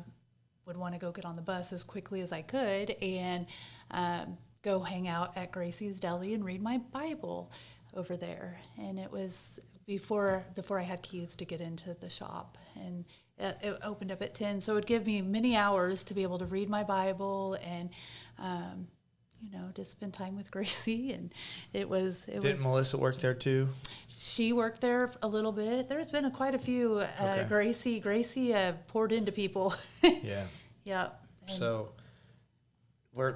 [0.65, 3.47] would want to go get on the bus as quickly as I could and
[3.91, 7.51] um, go hang out at Gracie's Deli and read my Bible
[7.95, 8.59] over there.
[8.77, 13.05] And it was before before I had keys to get into the shop, and
[13.37, 16.23] it, it opened up at ten, so it would give me many hours to be
[16.23, 17.89] able to read my Bible and.
[18.37, 18.87] Um,
[19.41, 21.33] you know, to spend time with Gracie, and
[21.73, 22.63] it was it Didn't was.
[22.63, 23.69] Melissa work there too?
[24.07, 25.87] She worked there a little bit.
[25.87, 26.95] There's been a, quite a few.
[26.99, 27.45] Uh, Okay.
[27.47, 29.73] Gracie, Gracie uh, poured into people.
[30.03, 30.45] Yeah.
[30.83, 31.21] yep.
[31.47, 31.89] And- So,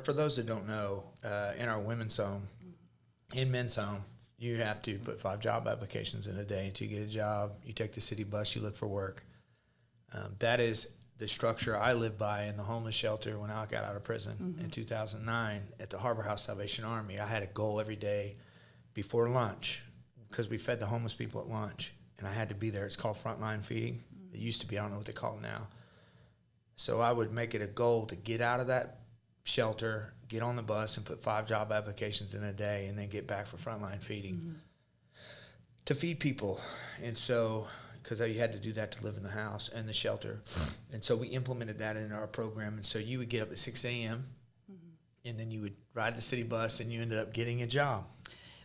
[0.03, 2.47] for those that don't know, uh, in our women's home,
[3.33, 4.03] in men's home,
[4.37, 7.53] you have to put five job applications in a day you get a job.
[7.65, 9.23] You take the city bus, you look for work.
[10.13, 10.91] Um, that is
[11.23, 14.35] the structure I lived by in the homeless shelter when I got out of prison
[14.39, 14.67] in mm-hmm.
[14.67, 17.17] 2009 at the Harbor House Salvation Army.
[17.17, 18.35] I had a goal every day
[18.93, 19.83] before lunch
[20.29, 22.85] because we fed the homeless people at lunch, and I had to be there.
[22.85, 24.03] It's called frontline feeding.
[24.33, 24.45] It mm-hmm.
[24.45, 24.77] used to be.
[24.77, 25.67] I don't know what they call it now.
[26.75, 28.99] So I would make it a goal to get out of that
[29.45, 33.07] shelter, get on the bus, and put five job applications in a day, and then
[33.07, 34.53] get back for frontline feeding mm-hmm.
[35.85, 36.59] to feed people.
[37.01, 37.67] And so,
[38.03, 40.41] because you had to do that to live in the house and the shelter,
[40.91, 42.75] and so we implemented that in our program.
[42.75, 44.25] And so you would get up at six a.m.
[45.25, 48.03] And then you would ride the city bus, and you ended up getting a job.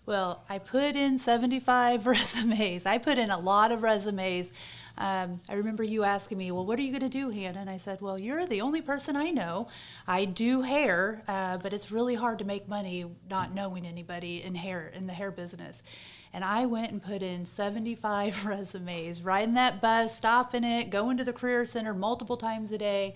[0.09, 2.87] Well, I put in 75 resumes.
[2.87, 4.53] I put in a lot of resumes.
[4.97, 7.61] Um, I remember you asking me, Well, what are you going to do, Hannah?
[7.61, 9.69] And I said, Well, you're the only person I know.
[10.07, 14.55] I do hair, uh, but it's really hard to make money not knowing anybody in
[14.55, 15.83] hair, in the hair business.
[16.33, 21.25] And I went and put in 75 resumes, riding that bus, stopping it, going to
[21.25, 23.15] the Career Center multiple times a day,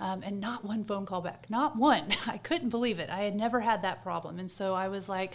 [0.00, 1.46] um, and not one phone call back.
[1.48, 2.08] Not one.
[2.26, 3.10] I couldn't believe it.
[3.10, 4.38] I had never had that problem.
[4.38, 5.34] And so I was like,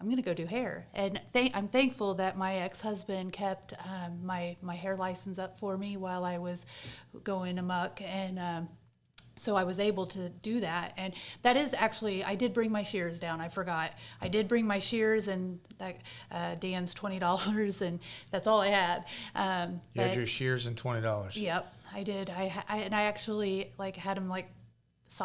[0.00, 0.86] I'm going to go do hair.
[0.94, 5.76] And th- I'm thankful that my ex-husband kept um, my, my hair license up for
[5.76, 6.64] me while I was
[7.22, 8.00] going amok.
[8.00, 8.68] And um,
[9.40, 10.92] so I was able to do that.
[10.96, 13.40] And that is actually, I did bring my shears down.
[13.40, 13.92] I forgot.
[14.20, 15.96] I did bring my shears and that,
[16.30, 18.00] uh, Dan's $20 and
[18.30, 19.04] that's all I had.
[19.34, 21.36] Um, You had your shears and twenty dollars.
[21.36, 22.30] Yep, I did.
[22.30, 24.50] I, I and I actually like had him like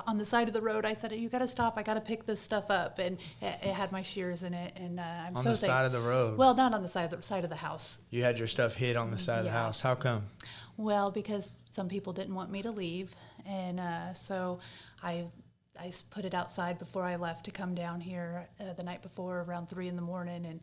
[0.07, 0.85] on the side of the road.
[0.85, 1.77] I said, "You got to stop.
[1.77, 4.73] I got to pick this stuff up." And it, it had my shears in it.
[4.75, 6.37] And uh, I'm On so the side of the road.
[6.37, 7.99] Well, not on the side of the side of the house.
[8.09, 9.81] You had your stuff hid on the side of the house.
[9.81, 10.27] How come?
[10.77, 14.59] Well, because some people didn't want me to leave, and uh, so
[15.03, 15.25] I
[16.09, 19.69] put it outside before I left to come down here uh, the night before around
[19.69, 20.59] three in the morning, and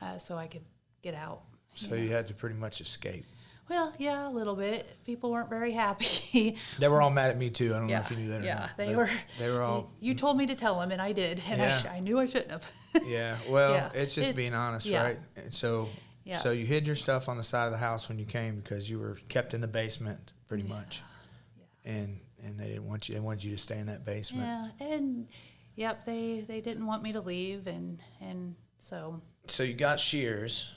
[0.00, 0.64] uh, so I could
[1.02, 1.42] get out.
[1.74, 3.24] So you had to pretty much escape.
[3.68, 4.86] Well, yeah, a little bit.
[5.06, 6.56] People weren't very happy.
[6.78, 7.74] They were all mad at me too.
[7.74, 8.46] I don't know if you knew that or not.
[8.46, 9.10] yeah, they but were.
[9.38, 9.90] They were all.
[10.00, 12.26] You told me to tell them, and I did, and I, sh- I knew I
[12.26, 12.70] shouldn't have.
[13.06, 13.36] Yeah.
[13.48, 13.90] Well, Yeah.
[13.94, 15.02] it's just It- being honest, yeah.
[15.02, 15.18] right?
[15.36, 15.88] And so,
[16.24, 16.36] Yeah.
[16.38, 18.88] so you hid your stuff on the side of the house when you came because
[18.88, 21.02] you were kept in the basement, pretty much.
[21.84, 23.14] And and they didn't want you.
[23.14, 24.44] They wanted you to stay in that basement.
[24.80, 25.26] yeah, and
[25.76, 30.70] yep, they they didn't want me to leave, and and so So you got shears,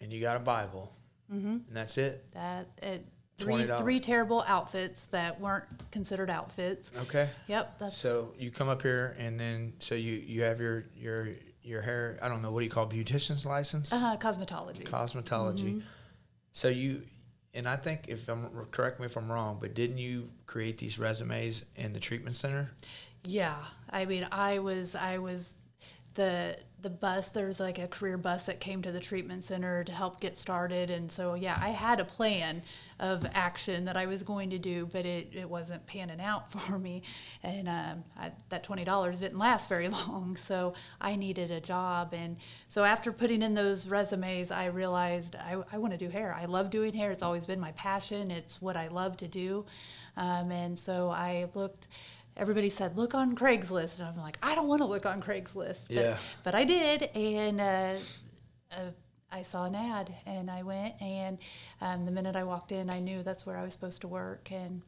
[0.00, 0.94] and you got a Bible,
[1.32, 1.46] mm-hmm.
[1.46, 2.24] and that's it.
[2.34, 3.78] that it, three $20.
[3.78, 6.90] three terrible outfits that weren't considered outfits.
[7.02, 7.28] Okay.
[7.48, 11.28] Yep, that's So you come up here, and then so you you have your your
[11.62, 12.18] your hair.
[12.22, 14.84] I don't know what do you call beautician's license, uh, cosmetology.
[14.84, 15.82] cosmetology.
[16.52, 17.02] So you,
[17.54, 20.98] and I think if I'm correct me if I'm wrong, but didn't you create these
[20.98, 22.72] resumes in the treatment center?
[23.24, 23.56] Yeah,
[23.90, 25.54] I mean, I was I was
[26.14, 27.28] the the bus.
[27.28, 30.38] There was like a career bus that came to the treatment center to help get
[30.38, 32.62] started, and so yeah, I had a plan
[33.00, 36.78] of action that I was going to do, but it, it wasn't panning out for
[36.78, 37.02] me,
[37.42, 40.36] and um, I, that twenty dollars didn't last very long.
[40.40, 42.36] So I needed a job, and
[42.68, 46.36] so after putting in those resumes, I realized I, I want to do hair.
[46.38, 47.10] I love doing hair.
[47.10, 48.30] It's always been my passion.
[48.30, 49.64] It's what I love to do,
[50.16, 51.88] um, and so I looked
[52.36, 55.86] everybody said look on Craigslist, and I'm like, I don't want to look on Craigslist.
[55.88, 56.18] But, Yeah.
[56.42, 57.96] But I did, and uh,
[58.72, 58.90] uh,
[59.30, 61.38] I saw an ad, and I went, and
[61.80, 64.50] um, the minute I walked in, I knew that's where I was supposed to work,
[64.52, 64.82] and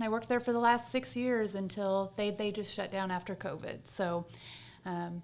[0.00, 3.34] I worked there for the last six years until they they just shut down after
[3.34, 3.88] COVID.
[3.88, 4.26] So.
[4.84, 5.22] Um,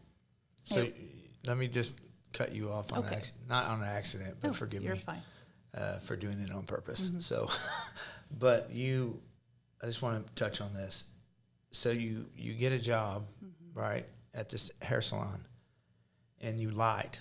[0.65, 0.97] So it-
[1.45, 1.99] let me just
[2.33, 3.21] cut you off on Okay.
[3.49, 5.23] not on an accident, but oh, forgive you're me fine.
[5.75, 7.11] uh, for doing it on purpose.
[7.21, 7.51] So,
[8.31, 9.21] but you,
[9.83, 11.05] I just want to touch on this.
[11.73, 13.27] So you you get a job,
[13.75, 15.47] right, at this hair salon,
[16.41, 17.19] and you lied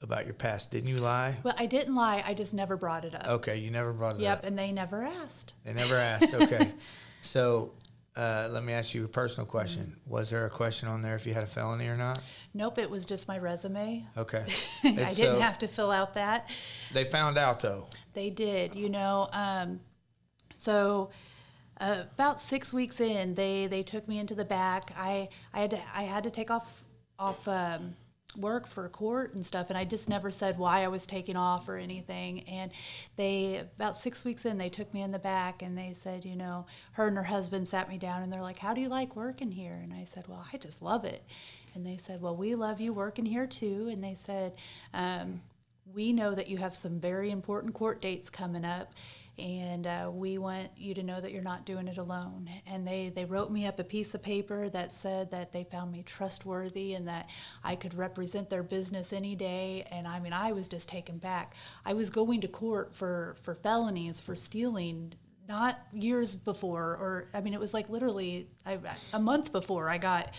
[0.00, 0.70] about your past.
[0.70, 1.36] Didn't you lie?
[1.42, 2.22] Well, I didn't lie.
[2.26, 3.26] I just never brought it up.
[3.26, 4.22] Okay, you never brought it up.
[4.22, 5.54] Yep, and they never asked.
[5.64, 6.34] They never asked.
[6.34, 6.72] Okay,
[7.20, 7.74] so.
[8.16, 9.96] Uh, let me ask you a personal question.
[10.04, 12.20] Was there a question on there if you had a felony or not?
[12.52, 14.04] Nope, it was just my resume.
[14.16, 14.44] Okay.
[14.84, 16.50] I didn't so have to fill out that.
[16.92, 17.86] They found out though.
[18.12, 19.28] They did, you know.
[19.32, 19.78] Um,
[20.54, 21.10] so
[21.80, 24.92] uh, about six weeks in, they they took me into the back.
[24.96, 26.84] I I had to, I had to take off
[27.18, 27.96] off um,
[28.36, 31.68] work for court and stuff, and I just never said why I was taking off
[31.68, 32.40] or anything.
[32.42, 32.70] And
[33.16, 36.36] they about six weeks in, they took me in the back and they said, you
[36.36, 39.16] know, her and her husband sat me down and they're like, "How do you like
[39.16, 41.24] working here?" And I said, "Well, I just love it."
[41.74, 44.52] And they said, "Well, we love you working here too." And they said.
[44.92, 45.42] Um,
[45.92, 48.92] we know that you have some very important court dates coming up
[49.38, 52.50] and uh, we want you to know that you're not doing it alone.
[52.66, 55.92] And they, they wrote me up a piece of paper that said that they found
[55.92, 57.30] me trustworthy and that
[57.64, 59.86] i could represent their business any day.
[59.90, 61.54] And i mean i was just taken back.
[61.84, 65.14] I was going to court for, for felonies for stealing
[65.48, 68.78] not years before or i mean it was like literally I,
[69.12, 70.32] a month before i got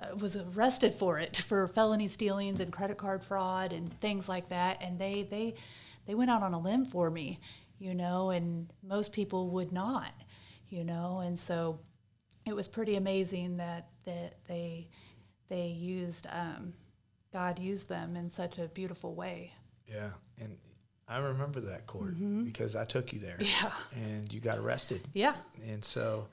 [0.00, 4.50] uh, was arrested for it for felony stealings and credit card fraud and things like
[4.50, 4.82] that.
[4.82, 5.54] And they they
[6.06, 7.40] they went out on a limb for me
[7.78, 10.12] you know and most people would not
[10.68, 11.78] you know and so
[12.46, 14.88] it was pretty amazing that that they
[15.48, 16.72] they used um,
[17.32, 19.52] God used them in such a beautiful way
[19.86, 20.10] Yeah,
[20.40, 20.56] and
[21.08, 23.36] I remember that court because I took you there.
[23.38, 23.70] Yeah.
[23.94, 25.02] and you got arrested.
[25.12, 25.34] yeah
[25.68, 26.26] And so,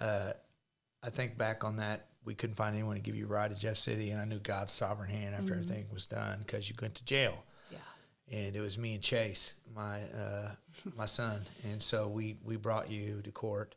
[0.00, 0.32] uh,
[1.02, 3.58] I think back on that, we couldn't find anyone to give you a ride to
[3.58, 6.94] Jeff City, and I knew God's sovereign hand after everything was done because you went
[6.94, 7.44] to jail,
[8.30, 10.50] and it was me and Chase, my uh,
[10.96, 13.74] my son, and so we we brought you to court.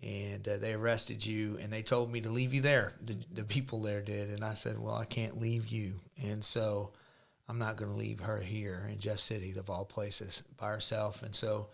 [0.00, 2.92] And uh, they arrested you, and they told me to leave you there.
[3.02, 6.92] The, the people there did, and I said, "Well, I can't leave you." And so,
[7.48, 11.22] I'm not going to leave her here in Jeff City, of all places, by herself.
[11.24, 11.68] And so,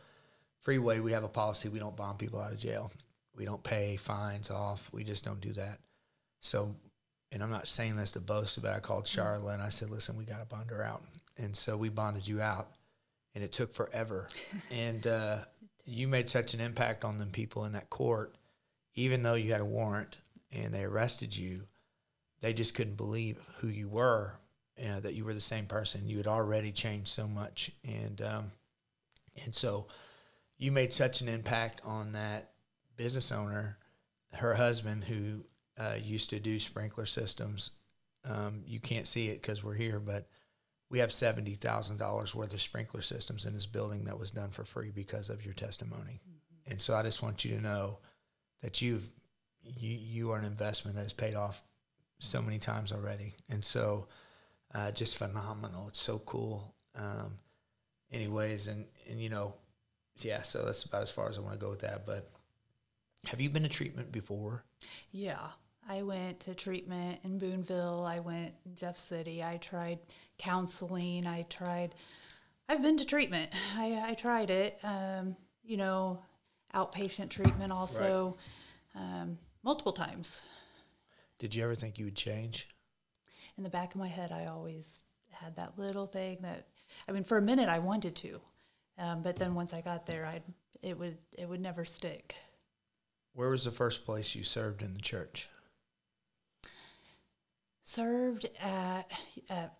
[0.60, 2.92] Freeway, we have a policy we don't bomb people out of jail.
[3.36, 4.88] We don't pay fines off.
[4.92, 5.80] We just don't do that.
[6.40, 6.76] So,
[7.32, 10.16] and I'm not saying this to boast, but I called Charlotte and I said, listen,
[10.16, 11.02] we got to bond her out.
[11.36, 12.70] And so we bonded you out,
[13.34, 14.28] and it took forever.
[14.70, 15.38] and uh,
[15.84, 18.36] you made such an impact on them people in that court,
[18.94, 20.18] even though you had a warrant
[20.52, 21.62] and they arrested you,
[22.40, 24.34] they just couldn't believe who you were,
[24.78, 26.08] uh, that you were the same person.
[26.08, 27.70] You had already changed so much.
[27.84, 28.52] And, um,
[29.44, 29.86] and so
[30.58, 32.52] you made such an impact on that
[32.96, 33.78] business owner,
[34.34, 35.44] her husband, who
[35.78, 37.70] uh, used to do sprinkler systems.
[38.28, 40.28] Um, you can't see it because we're here, but
[40.90, 44.50] we have seventy thousand dollars worth of sprinkler systems in this building that was done
[44.50, 46.20] for free because of your testimony.
[46.66, 47.98] And so I just want you to know
[48.62, 49.10] that you've
[49.62, 51.62] you you are an investment that has paid off
[52.18, 54.08] so many times already, and so
[54.74, 55.88] uh, just phenomenal.
[55.88, 56.74] It's so cool.
[56.96, 57.38] Um,
[58.12, 59.54] anyways, and and you know,
[60.18, 60.42] yeah.
[60.42, 62.06] So that's about as far as I want to go with that.
[62.06, 62.30] But
[63.26, 64.64] have you been to treatment before?
[65.12, 65.48] Yeah,
[65.88, 68.04] I went to treatment in Boonville.
[68.06, 69.42] I went in Jeff City.
[69.42, 69.98] I tried
[70.38, 71.26] counseling.
[71.26, 71.94] I tried.
[72.68, 73.50] I've been to treatment.
[73.76, 74.78] I, I tried it.
[74.82, 76.20] Um, you know,
[76.74, 78.36] outpatient treatment also,
[78.94, 80.40] um, multiple times.
[81.38, 82.68] Did you ever think you would change?
[83.56, 86.66] In the back of my head, I always had that little thing that,
[87.08, 88.40] I mean, for a minute I wanted to,
[88.98, 90.42] um, but then once I got there, I
[90.82, 92.34] it would it would never stick.
[93.32, 95.48] Where was the first place you served in the church?
[97.84, 99.10] Served at,
[99.48, 99.76] at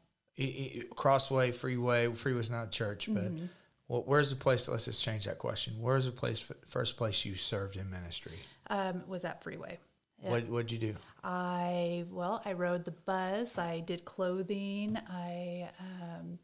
[0.95, 2.13] Crossway, Freeway.
[2.13, 3.33] Freeway's not a church, but
[3.89, 4.69] Well, where's the place?
[4.69, 5.75] Let's just change that question.
[5.81, 6.51] Where's the place?
[6.67, 8.39] First place you served in ministry?
[8.69, 9.79] Um, was at Freeway.
[10.23, 10.31] Yeah.
[10.31, 10.97] What What'd you do?
[11.23, 13.59] I well, I rode the bus.
[13.59, 14.97] I did clothing.
[15.11, 16.39] I um,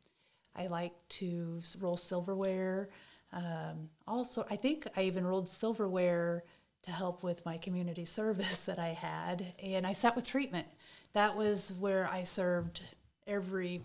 [0.54, 2.90] I like to roll silverware.
[3.32, 6.44] Um, also, I think I even rolled silverware
[6.82, 10.66] to help with my community service that I had, and I sat with treatment.
[11.12, 12.82] That was where I served
[13.26, 13.82] every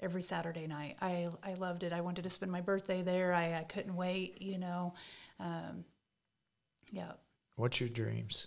[0.00, 0.96] every Saturday night.
[1.00, 1.92] I I loved it.
[1.92, 3.32] I wanted to spend my birthday there.
[3.32, 4.42] I, I couldn't wait.
[4.42, 4.94] You know,
[5.40, 5.84] um,
[6.90, 7.12] yeah.
[7.56, 8.46] What's your dreams?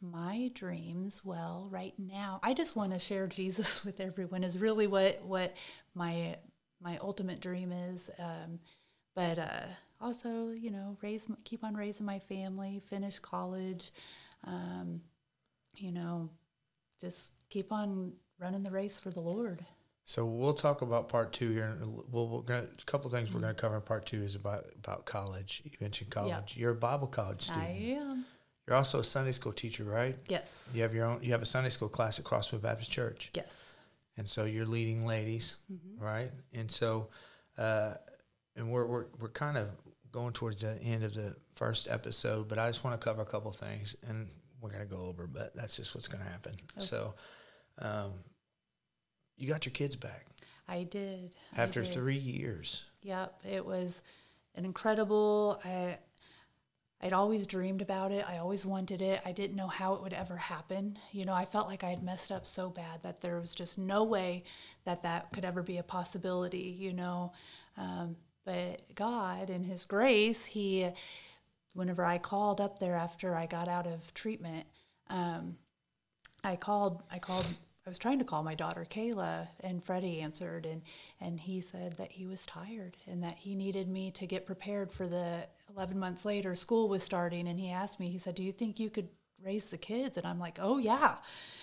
[0.00, 4.44] My dreams, well, right now, I just want to share Jesus with everyone.
[4.44, 5.54] Is really what what
[5.94, 6.36] my
[6.80, 8.10] my ultimate dream is.
[8.18, 8.60] Um,
[9.14, 9.66] but uh,
[10.00, 13.92] also, you know, raise keep on raising my family, finish college.
[14.44, 15.00] Um,
[15.76, 16.30] you know,
[17.00, 19.64] just keep on running the race for the Lord.
[20.04, 21.76] So we'll talk about part two here.
[22.10, 24.64] We'll, we're gonna, a couple things we're going to cover in part two is about
[24.76, 25.60] about college.
[25.64, 26.56] You mentioned college.
[26.56, 27.64] You're a Bible college student.
[27.66, 27.70] I
[28.00, 28.24] am.
[28.66, 30.16] You're also a Sunday school teacher, right?
[30.28, 30.70] Yes.
[30.74, 31.22] You have your own.
[31.22, 33.74] You have a Sunday school class at Crossway Baptist Church, Yes.
[34.16, 35.56] and so you're leading ladies,
[35.98, 36.30] right?
[36.54, 37.08] And so,
[37.58, 37.94] uh,
[38.56, 39.68] and we're we're we're kind of
[40.10, 43.26] going towards the end of the first episode, but I just want to cover a
[43.26, 44.28] couple things, and
[44.60, 46.54] we're going to go over, but that's just what's going to happen.
[46.78, 47.14] So,
[47.80, 48.12] um,
[49.36, 50.26] you got your kids back
[50.68, 51.34] I did.
[51.56, 51.92] I after did.
[51.92, 52.84] three years.
[53.02, 54.02] Yep, it was
[54.54, 55.58] an incredible.
[55.64, 55.98] I,
[57.00, 58.24] I'd always dreamed about it.
[58.28, 59.20] I always wanted it.
[59.24, 60.98] I didn't know how it would ever happen.
[61.12, 63.78] You know, I felt like I had messed up so bad that there was just
[63.78, 64.44] no way
[64.84, 66.76] that that could ever be a possibility.
[66.78, 67.32] You know,
[67.76, 70.90] um, but God, in His grace, He,
[71.78, 74.66] whenever I called up there after I got out of treatment,
[75.08, 75.56] um,
[76.42, 77.02] I called.
[77.10, 77.46] I called.
[77.86, 80.82] I was trying to call my daughter Kayla, and Freddie answered, and
[81.20, 84.92] and he said that he was tired and that he needed me to get prepared
[84.92, 87.48] for the 11 months later school was starting.
[87.48, 89.08] And he asked me, he said, "Do you think you could
[89.42, 91.16] raise the kids?" And I'm like, "Oh yeah."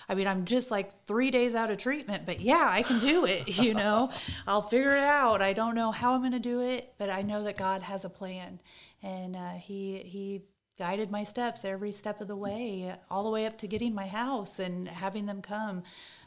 [0.07, 3.25] I mean, I'm just like three days out of treatment, but yeah, I can do
[3.25, 3.59] it.
[3.65, 4.11] You know,
[4.45, 5.41] I'll figure it out.
[5.41, 8.05] I don't know how I'm going to do it, but I know that God has
[8.05, 8.59] a plan,
[9.05, 10.41] and uh, He He
[10.77, 14.07] guided my steps every step of the way, all the way up to getting my
[14.07, 15.83] house and having them come,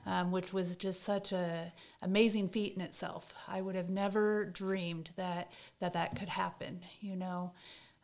[0.07, 3.35] um, which was just such a amazing feat in itself.
[3.47, 7.53] I would have never dreamed that that that could happen, you know,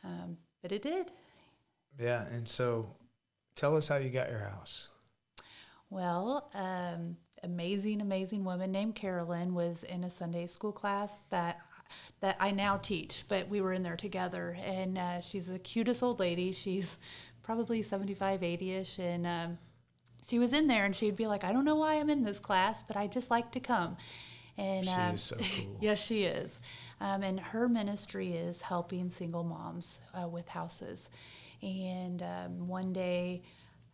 [0.02, 1.10] um, but it did.
[1.98, 2.96] Yeah, and so
[3.54, 4.88] tell us how you got your house.
[5.88, 11.60] Well, um, amazing, amazing woman named Carolyn was in a Sunday school class that
[12.20, 16.02] that I now teach, but we were in there together, and uh, she's the cutest
[16.02, 16.52] old lady.
[16.52, 16.98] She's
[17.42, 19.58] probably 75, 80ish, and um,
[20.26, 22.38] she was in there, and she'd be like, "I don't know why I'm in this
[22.38, 23.96] class, but I just like to come."
[24.56, 25.76] And She um, is so cool.
[25.80, 26.60] yes, she is.
[27.00, 31.10] Um, and her ministry is helping single moms uh, with houses.
[31.60, 33.42] And um, one day,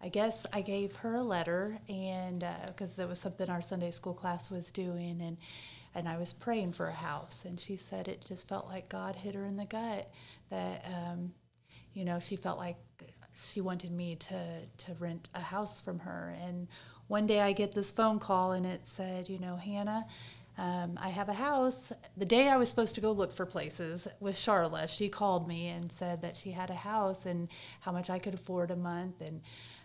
[0.03, 4.14] I guess I gave her a letter, and because that was something our Sunday school
[4.14, 5.36] class was doing, and
[5.95, 9.16] and I was praying for a house, and she said it just felt like God
[9.16, 10.11] hit her in the gut
[10.51, 11.32] that um,
[11.93, 12.76] you know she felt like
[13.34, 16.68] she wanted me to to rent a house from her, and
[17.11, 20.07] one day I get this phone call, and it said, you know, Hannah.
[20.57, 21.91] Um, I have a house.
[22.16, 25.68] The day I was supposed to go look for places with Charla, she called me
[25.68, 27.49] and said that she had a house and
[27.80, 29.20] how much I could afford a month.
[29.22, 29.41] And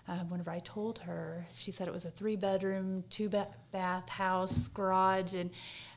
[0.07, 4.07] um, whenever I told her, she said it was a three bedroom, two ba- bath
[4.07, 5.33] house, garage.
[5.33, 5.49] And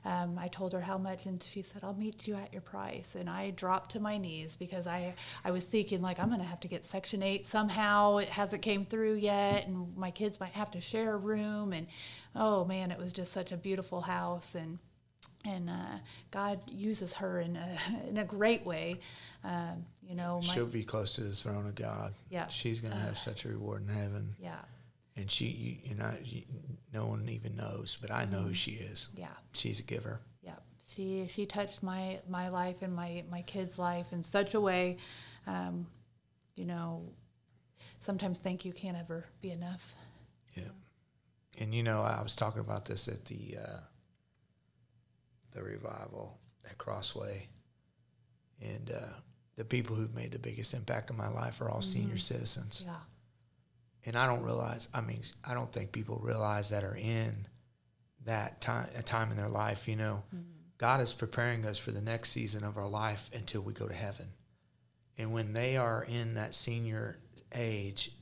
[0.04, 3.16] um, I told her how much, and she said, I'll meet you at your price.
[3.16, 6.46] And I dropped to my knees because I, I was thinking, like, I'm going to
[6.46, 8.16] have to get Section 8 somehow.
[8.16, 11.74] It hasn't came through yet, and my kids might have to share a room.
[11.74, 11.86] And
[12.34, 14.54] oh man, it was just such a beautiful house.
[14.54, 14.78] And
[15.44, 15.98] and uh,
[16.30, 17.78] God uses her in a
[18.08, 19.00] in a great way.
[19.44, 22.14] Um, you know, my, She'll be close to the throne of God.
[22.30, 22.46] Yeah.
[22.48, 24.34] She's going to have such a reward in heaven.
[24.40, 24.60] yeah,
[25.16, 26.12] And she, you, know,
[26.94, 29.10] no one even knows, but I know who she is.
[29.14, 30.20] yeah, She's a giver.
[30.42, 30.52] yeah.
[30.86, 34.96] She she touched my my life and my my kids' life in such a way.
[35.46, 35.86] Um,
[36.56, 37.12] you know,
[38.00, 39.94] sometimes thank you can't ever be enough.
[40.56, 40.72] Yeah.
[41.58, 43.80] And you know, I was talking about this at the uh,
[45.52, 47.48] the revival at Crossway,
[48.62, 49.12] and uh,
[49.58, 52.16] the people who've made the biggest impact in my life are all senior mm-hmm.
[52.18, 52.84] citizens.
[52.86, 52.94] Yeah,
[54.06, 54.88] And I don't realize.
[54.94, 57.48] I mean, I don't think people realize that are in
[58.24, 59.88] that time a time in their life.
[59.88, 60.44] You know, mm-hmm.
[60.78, 63.94] God is preparing us for the next season of our life until we go to
[63.94, 64.28] heaven.
[65.18, 67.18] And when they are in that senior
[67.52, 68.12] age,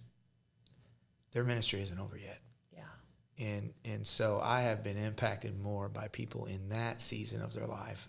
[1.32, 2.40] their ministry isn't over yet
[2.74, 7.52] yeah, and and so I have been impacted more by people in that season of
[7.52, 8.08] their life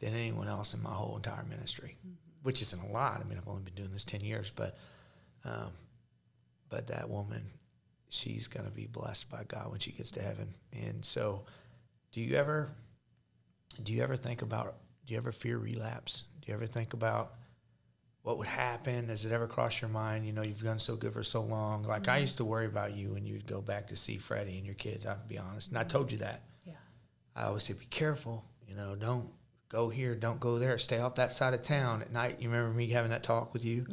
[0.00, 2.21] than anyone else in my whole entire ministry, mm-hmm.
[2.42, 3.20] Which isn't a lot.
[3.20, 4.76] I mean, I've only been doing this 10 years, but,
[5.44, 5.72] um,
[6.68, 7.44] but that woman,
[8.08, 10.54] she's going to be blessed by God when she gets to heaven.
[10.72, 11.44] And so,
[12.12, 12.70] do you ever,
[13.82, 14.76] do you ever think about,
[15.06, 16.24] do you ever fear relapse?
[16.40, 17.34] Do you ever think about
[18.22, 19.06] what would happen?
[19.06, 20.26] Does it ever cross your mind?
[20.26, 21.82] You know, you've done so good for so long.
[21.82, 24.66] Like I used to worry about you when you'd go back to see Freddie and
[24.66, 25.06] your kids.
[25.06, 26.42] I'll be honest, and I told you that.
[26.64, 26.74] Yeah.
[27.34, 28.44] I always say, be careful.
[28.68, 29.28] You know, don't
[29.72, 30.76] go here, don't go there.
[30.78, 32.36] Stay off that side of town at night.
[32.40, 33.86] You remember me having that talk with you?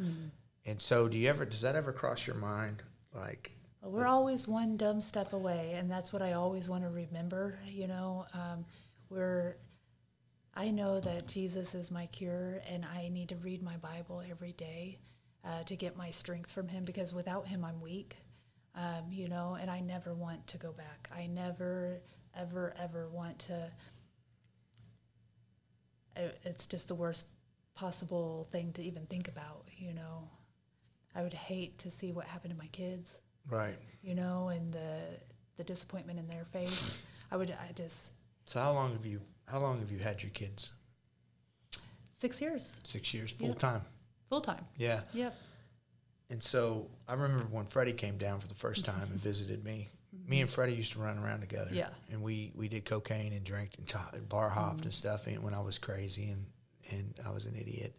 [0.66, 1.44] And so, do you ever?
[1.46, 2.82] Does that ever cross your mind?
[3.14, 3.52] Like,
[3.82, 7.58] We're always one dumb step away, and that's what I always want to remember.
[7.66, 8.66] You know, um,
[9.08, 9.56] we're.
[10.54, 14.52] I know that Jesus is my cure, and I need to read my Bible every
[14.52, 14.98] day
[15.44, 18.16] uh, to get my strength from Him because without Him, I'm weak.
[18.74, 21.10] Um, you know, and I never want to go back.
[21.12, 22.02] I never,
[22.36, 23.70] ever, ever want to.
[26.44, 27.26] It's just the worst
[27.74, 29.64] possible thing to even think about.
[29.76, 30.28] You know,
[31.14, 33.18] I would hate to see what happened to my kids
[33.48, 33.76] right?
[34.02, 34.98] you know, and the
[35.56, 37.02] the disappointment in their face.
[37.30, 38.10] I would, I just
[38.46, 39.20] So, how long have you?
[39.46, 40.72] How long have you had your kids?
[42.16, 43.46] six years, Six years, Yeah.
[43.46, 43.82] full time.
[44.28, 44.66] full time.
[44.76, 45.00] Yeah.
[45.14, 45.34] Yep.
[46.28, 49.88] And so I remember when Freddie came down for the first time and visited me.
[50.30, 51.70] Me and Freddie used to run around together.
[51.72, 51.88] Yeah.
[52.08, 55.60] And we, we did cocaine and drank and bar hopped and stuff and when I
[55.60, 56.46] was crazy and,
[56.88, 57.96] and I was an idiot.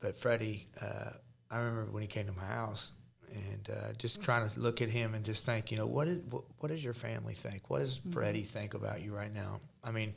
[0.00, 1.10] But Freddie, uh,
[1.50, 2.92] I remember when he came to my house
[3.30, 6.22] and uh, just trying to look at him and just think, you know, what, is,
[6.30, 7.68] what, what does your family think?
[7.68, 9.60] What does Freddie think about you right now?
[9.82, 10.14] I mean,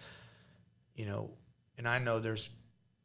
[0.96, 1.32] you know,
[1.78, 2.50] and I know there's,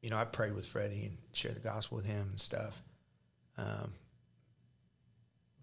[0.01, 2.83] you know, I prayed with Freddie and shared the gospel with him and stuff.
[3.59, 3.95] Um,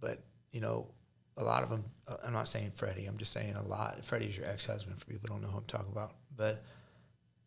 [0.02, 0.20] but
[0.52, 0.90] you know,
[1.40, 1.86] a lot of them.
[2.08, 3.06] Uh, I'm not saying Freddie.
[3.06, 4.04] I'm just saying a lot.
[4.06, 5.00] Freddie's your ex-husband.
[5.00, 6.64] For people who don't know who I'm talking about, but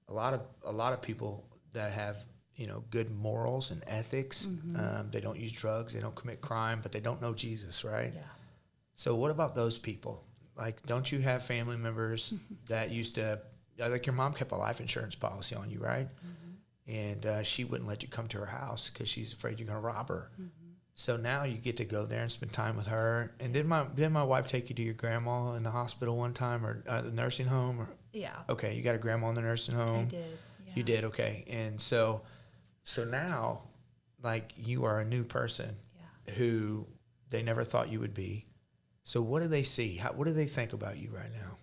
[0.08, 2.16] a lot of a lot of people that have
[2.56, 4.46] you know good morals and ethics.
[4.76, 5.92] Um, they don't use drugs.
[5.94, 8.12] They don't commit crime, but they don't know Jesus, right?
[8.14, 8.20] Yeah.
[8.96, 10.24] So what about those people?
[10.56, 12.34] Like, don't you have family members
[12.68, 13.40] that used to,
[13.80, 16.08] uh, like your mom kept a life insurance policy on you, right?
[16.86, 19.80] And uh, she wouldn't let you come to her house because she's afraid you're going
[19.80, 20.30] to rob her.
[20.94, 23.34] So now you get to go there and spend time with her.
[23.40, 26.34] And did my did my wife take you to your grandma in the hospital one
[26.34, 27.80] time or uh, the nursing home?
[27.80, 28.36] Or Yeah.
[28.48, 30.00] okay, you got a grandma in the nursing home.
[30.00, 30.38] I did.
[30.66, 30.72] Yeah.
[30.74, 32.22] You did okay, and so
[32.84, 33.62] so now,
[34.22, 36.34] like you are a new person Yeah.
[36.34, 36.86] who
[37.30, 38.46] they never thought you would be.
[39.04, 39.96] So what do they see?
[39.96, 41.56] How, what do they think about you right now?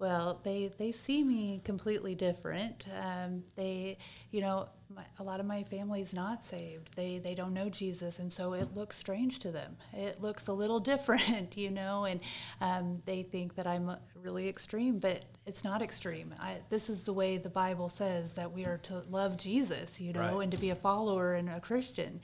[0.00, 2.86] Well, they they see me completely different.
[2.98, 3.98] Um, they,
[4.30, 6.96] you know, my, a lot of my family's not saved.
[6.96, 9.76] They they don't know Jesus, and so it looks strange to them.
[9.92, 12.20] It looks a little different, you know, and
[12.62, 16.34] um, they think that I'm really extreme, but it's not extreme.
[16.40, 20.14] I, this is the way the Bible says that we are to love Jesus, you
[20.14, 20.44] know, Right.
[20.44, 22.20] and to be a follower and a Christian.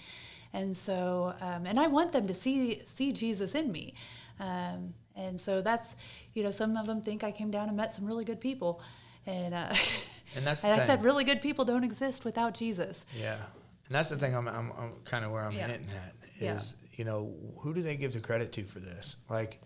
[0.55, 3.93] And so, um, and I want them to see see Jesus in me.
[4.41, 5.95] Um, and so that's,
[6.35, 8.81] you know, some of them think I came down and met some really good people,
[9.27, 9.75] and uh,
[10.35, 13.07] And that's and I said really good people don't exist without Jesus.
[13.19, 14.35] Yeah, and that's the thing.
[14.35, 15.69] I'm I'm, I'm kind of where I'm Yeah.
[15.69, 16.57] hinting at Yeah.
[16.57, 19.17] is you know who do they give the credit to for this?
[19.31, 19.61] Like,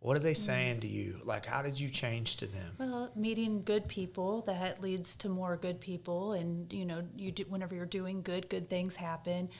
[0.00, 1.20] what are they saying to you?
[1.24, 2.74] Like, how did you change to them?
[2.78, 7.44] Well, meeting good people that leads to more good people, and you know, you do,
[7.48, 9.50] whenever you're doing good, good things happen.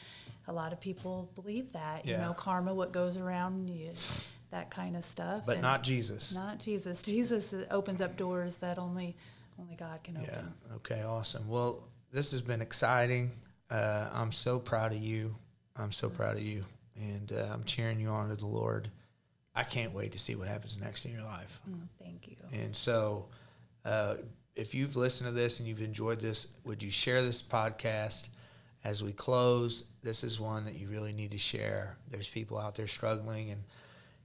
[0.49, 3.93] A lot of people believe that, you know, karma, what goes around, you,
[4.51, 5.43] that kind of stuff.
[5.47, 6.35] But and not Jesus.
[6.35, 7.03] not Jesus.
[7.11, 9.17] Jesus opens up doors that only
[9.59, 10.55] only God can open.
[10.69, 10.77] Yeah.
[10.77, 11.03] Okay.
[11.03, 11.49] Awesome.
[11.49, 13.31] Well, this has been exciting.
[13.71, 15.37] Uh, I'm so proud of you.
[15.77, 16.65] I'm so proud of you,
[16.97, 18.91] and uh, I'm cheering you on to the Lord.
[19.55, 21.61] I can't wait to see what happens next in your life.
[21.69, 22.37] Mm, thank you.
[22.53, 23.27] And so,
[23.85, 24.17] uh,
[24.55, 28.29] if you've listened to this and you've enjoyed this, would you share this podcast
[28.85, 29.85] as we close?
[30.03, 31.97] This is one that you really need to share.
[32.11, 33.63] There's people out there struggling, and